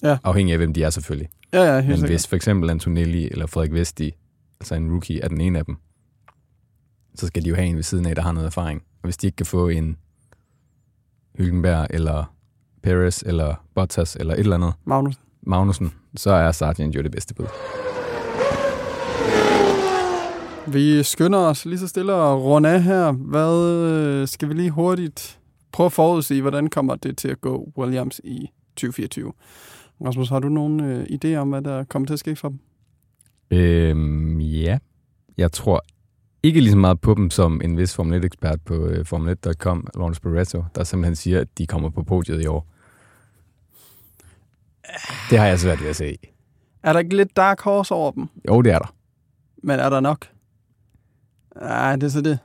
Ja. 0.03 0.17
Afhængig 0.23 0.53
af, 0.53 0.59
hvem 0.59 0.73
de 0.73 0.83
er 0.83 0.89
selvfølgelig. 0.89 1.29
Ja, 1.53 1.63
ja, 1.63 1.75
helt 1.75 1.87
Men 1.87 1.97
sikkert. 1.97 2.11
hvis 2.11 2.27
for 2.27 2.35
eksempel 2.35 2.69
Antonelli 2.69 3.29
eller 3.31 3.45
Frederik 3.45 3.73
Vesti, 3.73 4.15
altså 4.59 4.75
en 4.75 4.91
rookie, 4.91 5.21
er 5.21 5.27
den 5.27 5.41
ene 5.41 5.59
af 5.59 5.65
dem, 5.65 5.75
så 7.15 7.27
skal 7.27 7.43
de 7.43 7.49
jo 7.49 7.55
have 7.55 7.67
en 7.67 7.75
ved 7.75 7.83
siden 7.83 8.05
af, 8.05 8.15
der 8.15 8.21
har 8.21 8.31
noget 8.31 8.45
erfaring. 8.45 8.81
Og 8.81 9.03
hvis 9.07 9.17
de 9.17 9.27
ikke 9.27 9.35
kan 9.35 9.45
få 9.45 9.67
en 9.67 9.97
Hülkenberg 11.39 11.87
eller 11.89 12.33
Perez 12.83 13.21
eller 13.21 13.55
Bottas 13.75 14.15
eller 14.15 14.33
et 14.33 14.39
eller 14.39 14.55
andet, 14.55 14.73
Magnus. 14.85 15.15
Magnussen, 15.41 15.93
så 16.17 16.31
er 16.31 16.51
Sargent 16.51 16.95
jo 16.95 17.01
det 17.01 17.11
bedste 17.11 17.33
bud. 17.33 17.45
Vi 20.67 21.03
skynder 21.03 21.39
os 21.39 21.65
lige 21.65 21.79
så 21.79 21.87
stille 21.87 22.13
og 22.13 22.43
runde 22.43 22.69
af 22.69 22.83
her. 22.83 23.11
Hvad 23.11 23.65
øh, 23.65 24.27
skal 24.27 24.49
vi 24.49 24.53
lige 24.53 24.69
hurtigt 24.69 25.39
prøve 25.71 25.85
at 25.85 25.91
forudsige, 25.91 26.41
hvordan 26.41 26.67
kommer 26.67 26.95
det 26.95 27.17
til 27.17 27.27
at 27.27 27.41
gå 27.41 27.71
Williams 27.77 28.21
i 28.23 28.51
2024? 28.75 29.33
Rasmus, 30.05 30.29
har 30.29 30.39
du 30.39 30.49
nogen 30.49 30.79
øh, 30.79 31.05
idé 31.05 31.35
om, 31.35 31.49
hvad 31.49 31.61
der 31.61 31.83
kommer 31.83 32.05
til 32.05 32.13
at 32.13 32.19
ske 32.19 32.35
for 32.35 32.49
dem? 32.49 32.59
Øhm, 33.51 34.39
ja. 34.39 34.77
Jeg 35.37 35.51
tror 35.51 35.81
ikke 36.43 36.59
lige 36.59 36.71
så 36.71 36.77
meget 36.77 37.01
på 37.01 37.13
dem 37.13 37.29
som 37.29 37.61
en 37.63 37.77
vis 37.77 37.95
Formel 37.95 38.23
1-ekspert 38.23 38.59
på 38.65 38.73
øh, 38.73 39.05
Formel1.com, 39.13 39.87
Lawrence 39.95 40.21
Barretto, 40.21 40.63
der 40.75 40.83
simpelthen 40.83 41.15
siger, 41.15 41.41
at 41.41 41.47
de 41.57 41.67
kommer 41.67 41.89
på 41.89 42.03
podiet 42.03 42.43
i 42.43 42.45
år. 42.45 42.67
Det 45.29 45.39
har 45.39 45.45
jeg 45.45 45.59
svært 45.59 45.81
ved 45.81 45.89
at 45.89 45.95
se. 45.95 46.17
Er 46.83 46.93
der 46.93 46.99
ikke 46.99 47.15
lidt 47.15 47.35
dark 47.35 47.61
horse 47.61 47.93
over 47.93 48.11
dem? 48.11 48.27
Jo, 48.49 48.61
det 48.61 48.73
er 48.73 48.79
der. 48.79 48.95
Men 49.63 49.79
er 49.79 49.89
der 49.89 49.99
nok? 49.99 50.27
Nej, 51.61 51.95
det 51.95 52.03
er 52.03 52.09
så 52.09 52.21
det. 52.21 52.39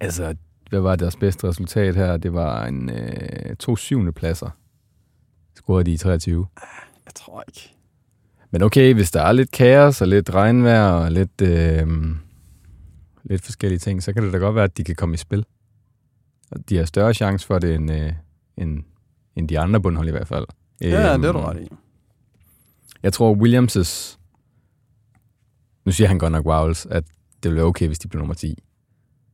Altså, 0.00 0.34
hvad 0.70 0.80
var 0.80 0.96
deres 0.96 1.16
bedste 1.16 1.48
resultat 1.48 1.96
her? 1.96 2.16
Det 2.16 2.34
var 2.34 2.66
en 2.66 2.90
øh, 2.90 3.56
to 3.56 3.76
syvende 3.76 4.12
pladser. 4.12 4.50
Scorede 5.56 5.84
de 5.84 5.92
i 5.92 5.96
23. 5.96 6.46
Jeg 7.06 7.14
tror 7.14 7.44
ikke. 7.48 7.74
Men 8.50 8.62
okay, 8.62 8.94
hvis 8.94 9.10
der 9.10 9.22
er 9.22 9.32
lidt 9.32 9.50
kaos 9.50 10.00
og 10.00 10.08
lidt 10.08 10.34
regnvejr 10.34 10.88
og 10.88 11.12
lidt, 11.12 11.40
øh, 11.42 11.88
lidt 13.24 13.44
forskellige 13.44 13.78
ting, 13.78 14.02
så 14.02 14.12
kan 14.12 14.22
det 14.22 14.32
da 14.32 14.38
godt 14.38 14.54
være, 14.54 14.64
at 14.64 14.76
de 14.76 14.84
kan 14.84 14.96
komme 14.96 15.14
i 15.14 15.18
spil. 15.18 15.44
Og 16.50 16.68
de 16.68 16.76
har 16.76 16.84
større 16.84 17.14
chance 17.14 17.46
for 17.46 17.58
det, 17.58 17.74
end, 17.74 17.92
øh, 17.92 18.12
end, 18.56 18.82
end 19.36 19.48
de 19.48 19.58
andre 19.58 19.80
bundhold 19.80 20.08
i 20.08 20.10
hvert 20.10 20.28
fald. 20.28 20.46
Ja, 20.80 21.12
Øhm, 21.12 21.22
det 21.22 21.28
er 21.28 21.32
du 21.32 21.38
ret 21.38 21.60
i. 21.60 21.68
Jeg 23.02 23.12
tror, 23.12 23.34
Williams' 23.34 24.18
nu 25.86 25.92
siger 25.92 26.08
han 26.08 26.18
godt 26.18 26.32
nok 26.32 26.46
Wowles, 26.46 26.86
at 26.86 27.04
det 27.42 27.50
vil 27.50 27.56
være 27.56 27.64
okay, 27.64 27.86
hvis 27.86 27.98
de 27.98 28.08
bliver 28.08 28.20
nummer 28.20 28.34
10. 28.34 28.62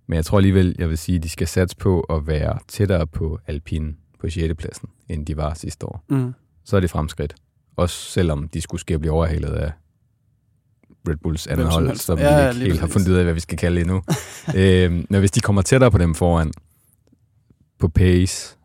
Men 0.06 0.16
jeg 0.16 0.24
tror 0.24 0.38
alligevel, 0.38 0.74
jeg 0.78 0.88
vil 0.88 0.98
sige, 0.98 1.16
at 1.16 1.22
de 1.22 1.28
skal 1.28 1.46
satse 1.48 1.76
på 1.76 2.00
at 2.00 2.26
være 2.26 2.58
tættere 2.68 3.06
på 3.06 3.38
Alpine 3.46 3.94
på 4.20 4.28
6. 4.30 4.54
pladsen, 4.58 4.88
end 5.08 5.26
de 5.26 5.36
var 5.36 5.54
sidste 5.54 5.86
år. 5.86 6.04
Mm. 6.08 6.34
Så 6.64 6.76
er 6.76 6.80
det 6.80 6.90
fremskridt. 6.90 7.34
Også 7.76 8.10
selvom 8.10 8.48
de 8.48 8.60
skulle 8.60 8.80
ske 8.80 8.94
at 8.94 9.00
blive 9.00 9.12
overhalet 9.12 9.48
af 9.52 9.72
Red 11.08 11.16
Bulls 11.16 11.40
som 11.40 11.58
hold, 11.58 11.96
som 11.96 12.18
Ja, 12.18 12.40
vi 12.42 12.46
ikke 12.48 12.58
lige 12.58 12.68
helt 12.68 12.80
har 12.80 12.86
fundet 12.86 13.08
ud 13.08 13.14
af, 13.14 13.24
hvad 13.24 13.34
vi 13.34 13.40
skal 13.40 13.58
kalde 13.58 13.76
det 13.76 13.82
endnu. 13.82 14.02
øhm, 14.60 15.06
men 15.10 15.20
hvis 15.20 15.30
de 15.30 15.40
kommer 15.40 15.62
tættere 15.62 15.90
på 15.90 15.98
dem 15.98 16.14
foran, 16.14 16.52
på 17.78 17.88
pace 17.88 18.56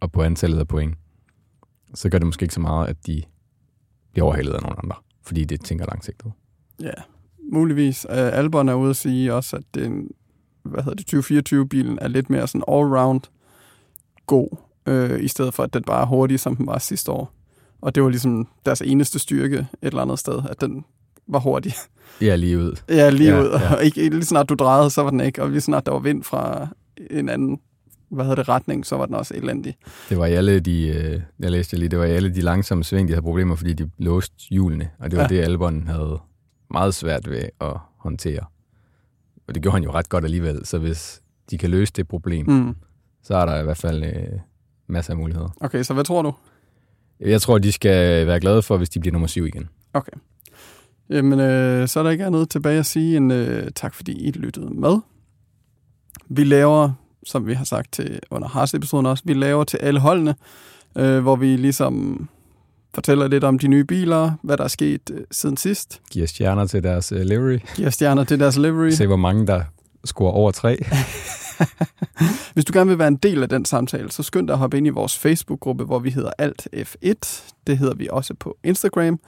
og 0.00 0.12
på 0.12 0.22
antallet 0.22 0.58
af 0.58 0.68
point, 0.68 0.98
så 1.94 2.08
gør 2.08 2.18
det 2.18 2.26
måske 2.26 2.42
ikke 2.42 2.54
så 2.54 2.60
meget, 2.60 2.88
at 2.88 2.96
de 3.06 3.22
bliver 4.12 4.26
overhalet 4.26 4.52
af 4.52 4.62
nogle 4.62 4.76
andre, 4.82 4.96
fordi 5.22 5.44
det 5.44 5.64
tænker 5.64 5.86
langsigtet. 5.86 6.32
Ja, 6.80 6.92
muligvis. 7.52 8.06
Uh, 8.10 8.16
Albon 8.16 8.68
er 8.68 8.74
ude 8.74 8.90
at 8.90 8.96
sige 8.96 9.34
også, 9.34 9.56
at 9.56 9.62
den, 9.74 10.08
hvad 10.62 10.82
hedder 10.82 11.22
det, 11.22 11.52
2024-bilen 11.52 11.98
er 12.00 12.08
lidt 12.08 12.30
mere 12.30 12.46
sådan 12.48 12.64
all-round 12.68 13.20
god, 14.26 14.56
øh, 14.86 15.22
i 15.22 15.28
stedet 15.28 15.54
for, 15.54 15.62
at 15.62 15.74
den 15.74 15.82
bare 15.82 16.02
er 16.02 16.06
hurtig, 16.06 16.40
som 16.40 16.56
den 16.56 16.66
var 16.66 16.78
sidste 16.78 17.12
år. 17.12 17.32
Og 17.80 17.94
det 17.94 18.02
var 18.02 18.08
ligesom 18.08 18.48
deres 18.66 18.82
eneste 18.82 19.18
styrke 19.18 19.56
et 19.58 19.66
eller 19.82 20.02
andet 20.02 20.18
sted, 20.18 20.42
at 20.50 20.60
den 20.60 20.84
var 21.26 21.38
hurtig. 21.38 21.72
Ja, 22.20 22.34
lige 22.36 22.58
ud. 22.58 22.76
Ja, 22.88 23.10
lige 23.10 23.30
Ja, 23.34 23.42
ud. 23.42 23.48
ja. 23.50 23.74
Og 23.74 23.84
ikke, 23.84 24.08
lige 24.08 24.24
snart 24.24 24.48
du 24.48 24.54
drejede, 24.54 24.90
så 24.90 25.02
var 25.02 25.10
den 25.10 25.20
ikke. 25.20 25.42
Og 25.42 25.50
lige 25.50 25.60
snart 25.60 25.86
der 25.86 25.92
var 25.92 25.98
vind 25.98 26.22
fra 26.22 26.68
en 27.10 27.28
anden 27.28 27.60
hvad 28.12 28.24
hedder 28.24 28.36
det, 28.42 28.48
retning, 28.48 28.86
så 28.86 28.96
var 28.96 29.06
den 29.06 29.14
også 29.14 29.34
elendig. 29.36 29.76
Det 30.08 30.18
var 30.18 30.26
i 30.26 30.32
alle 30.32 30.60
de, 30.60 30.88
øh, 30.88 31.20
jeg 31.38 31.50
læste 31.50 31.76
lige, 31.76 31.88
det 31.88 31.98
var 31.98 32.04
i 32.04 32.10
alle 32.10 32.34
de 32.34 32.40
langsomme 32.40 32.84
sving, 32.84 33.08
de 33.08 33.12
havde 33.12 33.22
problemer, 33.22 33.54
fordi 33.56 33.72
de 33.72 33.90
låste 33.98 34.34
hjulene, 34.50 34.90
og 34.98 35.10
det 35.10 35.16
var 35.16 35.22
Ja. 35.22 35.28
det, 35.28 35.38
Albon 35.40 35.86
havde 35.86 36.18
meget 36.70 36.94
svært 36.94 37.30
ved 37.30 37.42
at 37.60 37.76
håndtere. 37.98 38.44
Og 39.48 39.54
det 39.54 39.62
gjorde 39.62 39.74
han 39.76 39.84
jo 39.84 39.92
ret 39.92 40.08
godt 40.08 40.24
alligevel, 40.24 40.66
så 40.66 40.78
hvis 40.78 41.22
de 41.50 41.58
kan 41.58 41.70
løse 41.70 41.92
det 41.96 42.08
problem. 42.08 42.46
Mm. 42.50 42.74
så 43.22 43.34
er 43.36 43.46
der 43.46 43.60
i 43.60 43.64
hvert 43.64 43.76
fald 43.76 44.04
øh, 44.04 44.38
masser 44.86 45.12
af 45.12 45.16
muligheder. 45.16 45.48
Okay, 45.60 45.82
så 45.82 45.94
hvad 45.94 46.04
tror 46.04 46.22
du? 46.22 46.32
Jeg 47.20 47.40
tror, 47.42 47.58
de 47.58 47.72
skal 47.72 48.26
være 48.26 48.40
glade 48.40 48.62
for, 48.62 48.76
hvis 48.76 48.88
de 48.90 49.00
bliver 49.00 49.12
nummer 49.12 49.28
syv 49.28 49.46
igen. 49.46 49.68
Okay. 49.92 50.12
Jamen, 51.10 51.40
øh, 51.40 51.88
så 51.88 51.98
er 51.98 52.02
der 52.04 52.10
ikke 52.10 52.24
andet 52.26 52.50
tilbage 52.50 52.78
at 52.78 52.86
sige 52.86 53.16
end 53.16 53.32
øh, 53.32 53.70
tak, 53.74 53.94
fordi 53.94 54.12
I 54.12 54.30
lyttede 54.30 54.70
med. 54.74 54.98
Vi 56.28 56.44
laver, 56.44 56.92
som 57.26 57.46
vi 57.46 57.54
har 57.54 57.64
sagt 57.64 57.92
til 57.92 58.20
under 58.30 58.48
Haas-episoden 58.48 59.06
også, 59.06 59.22
vi 59.26 59.34
laver 59.34 59.64
til 59.64 59.76
alle 59.76 60.00
holdene, 60.00 60.34
øh, 60.98 61.18
hvor 61.20 61.36
vi 61.36 61.56
ligesom 61.56 62.28
fortæller 62.94 63.28
lidt 63.28 63.44
om 63.44 63.58
de 63.58 63.68
nye 63.68 63.84
biler, 63.84 64.32
hvad 64.42 64.56
der 64.56 64.64
er 64.64 64.68
sket 64.68 65.10
øh, 65.12 65.20
siden 65.30 65.56
sidst, 65.56 66.00
Giver 66.10 66.26
stjerner 66.26 66.66
til 66.66 66.82
deres 66.82 67.12
øh, 67.12 67.20
livery. 67.20 67.58
giver 67.76 67.90
stjerner 67.90 68.24
til 68.24 68.40
deres 68.40 68.56
livery. 68.56 68.90
Se, 68.90 69.06
hvor 69.06 69.16
mange 69.16 69.46
der 69.46 69.62
scorer 70.04 70.32
over 70.32 70.50
tre. 70.50 70.78
Hvis 72.54 72.64
du 72.64 72.72
gerne 72.72 72.88
vil 72.88 72.98
være 72.98 73.08
en 73.08 73.16
del 73.16 73.42
af 73.42 73.48
den 73.48 73.64
samtale, 73.64 74.10
så 74.10 74.22
skynd 74.22 74.46
dig 74.48 74.52
at 74.54 74.58
hoppe 74.58 74.76
ind 74.76 74.86
i 74.86 74.90
vores 74.90 75.18
Facebook-gruppe, 75.18 75.84
hvor 75.84 75.98
vi 75.98 76.10
hedder 76.10 76.30
Alt 76.38 76.68
F1. 76.76 77.52
Det 77.66 77.78
hedder 77.78 77.94
vi 77.94 78.08
også 78.10 78.34
på 78.34 78.56
Instagram. 78.64 79.20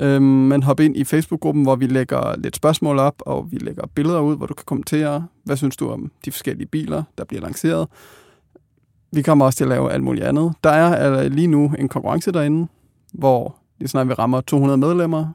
Øhm, 0.00 0.22
men 0.22 0.62
hop 0.62 0.80
ind 0.80 0.96
i 0.96 1.04
Facebook-gruppen, 1.04 1.62
hvor 1.62 1.76
vi 1.76 1.86
lægger 1.86 2.36
lidt 2.36 2.56
spørgsmål 2.56 2.98
op, 2.98 3.14
og 3.20 3.52
vi 3.52 3.58
lægger 3.58 3.86
billeder 3.94 4.20
ud, 4.20 4.36
hvor 4.36 4.46
du 4.46 4.54
kan 4.54 4.64
kommentere, 4.66 5.26
hvad 5.44 5.56
synes 5.56 5.76
du 5.76 5.90
om 5.90 6.12
de 6.24 6.32
forskellige 6.32 6.66
biler, 6.66 7.02
der 7.18 7.24
bliver 7.24 7.42
lanceret. 7.42 7.88
Vi 9.12 9.22
kommer 9.22 9.44
også 9.44 9.56
til 9.56 9.64
at 9.64 9.68
lave 9.68 9.92
alt 9.92 10.02
muligt 10.02 10.26
andet. 10.26 10.52
Der 10.64 10.70
er 10.70 11.20
øh, 11.24 11.30
lige 11.30 11.46
nu 11.46 11.72
en 11.78 11.88
konkurrence 11.88 12.32
derinde, 12.32 12.68
hvor 13.12 13.56
lige 13.78 13.88
snart 13.88 14.08
vi 14.08 14.12
rammer 14.12 14.40
200 14.40 14.78
medlemmer, 14.78 15.28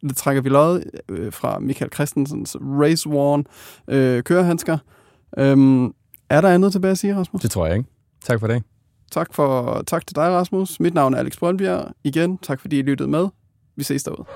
det 0.00 0.16
trækker 0.16 0.42
vi 0.42 0.48
lod 0.48 0.82
øh, 1.08 1.32
fra 1.32 1.58
Michael 1.58 1.92
Christensens 1.94 2.56
Race 2.60 3.08
Worn 3.08 3.46
øh, 3.88 4.22
kørehandsker. 4.22 4.78
Øhm, 5.38 5.86
er 6.30 6.40
der 6.40 6.48
andet 6.48 6.72
tilbage 6.72 6.90
at 6.90 6.98
sige, 6.98 7.16
Rasmus? 7.16 7.42
Det 7.42 7.50
tror 7.50 7.66
jeg 7.66 7.76
ikke. 7.76 7.88
Tak 8.24 8.40
for 8.40 8.46
det. 8.46 8.62
Tak, 9.10 9.34
for, 9.34 9.82
tak 9.86 10.06
til 10.06 10.16
dig, 10.16 10.30
Rasmus. 10.30 10.80
Mit 10.80 10.94
navn 10.94 11.14
er 11.14 11.18
Alex 11.18 11.38
Brøndbjerg. 11.38 11.92
Igen, 12.04 12.38
tak 12.38 12.60
fordi 12.60 12.78
I 12.78 12.82
lyttede 12.82 13.08
med. 13.08 13.28
Vi 13.78 13.84
ses 13.84 14.02
derude. 14.02 14.26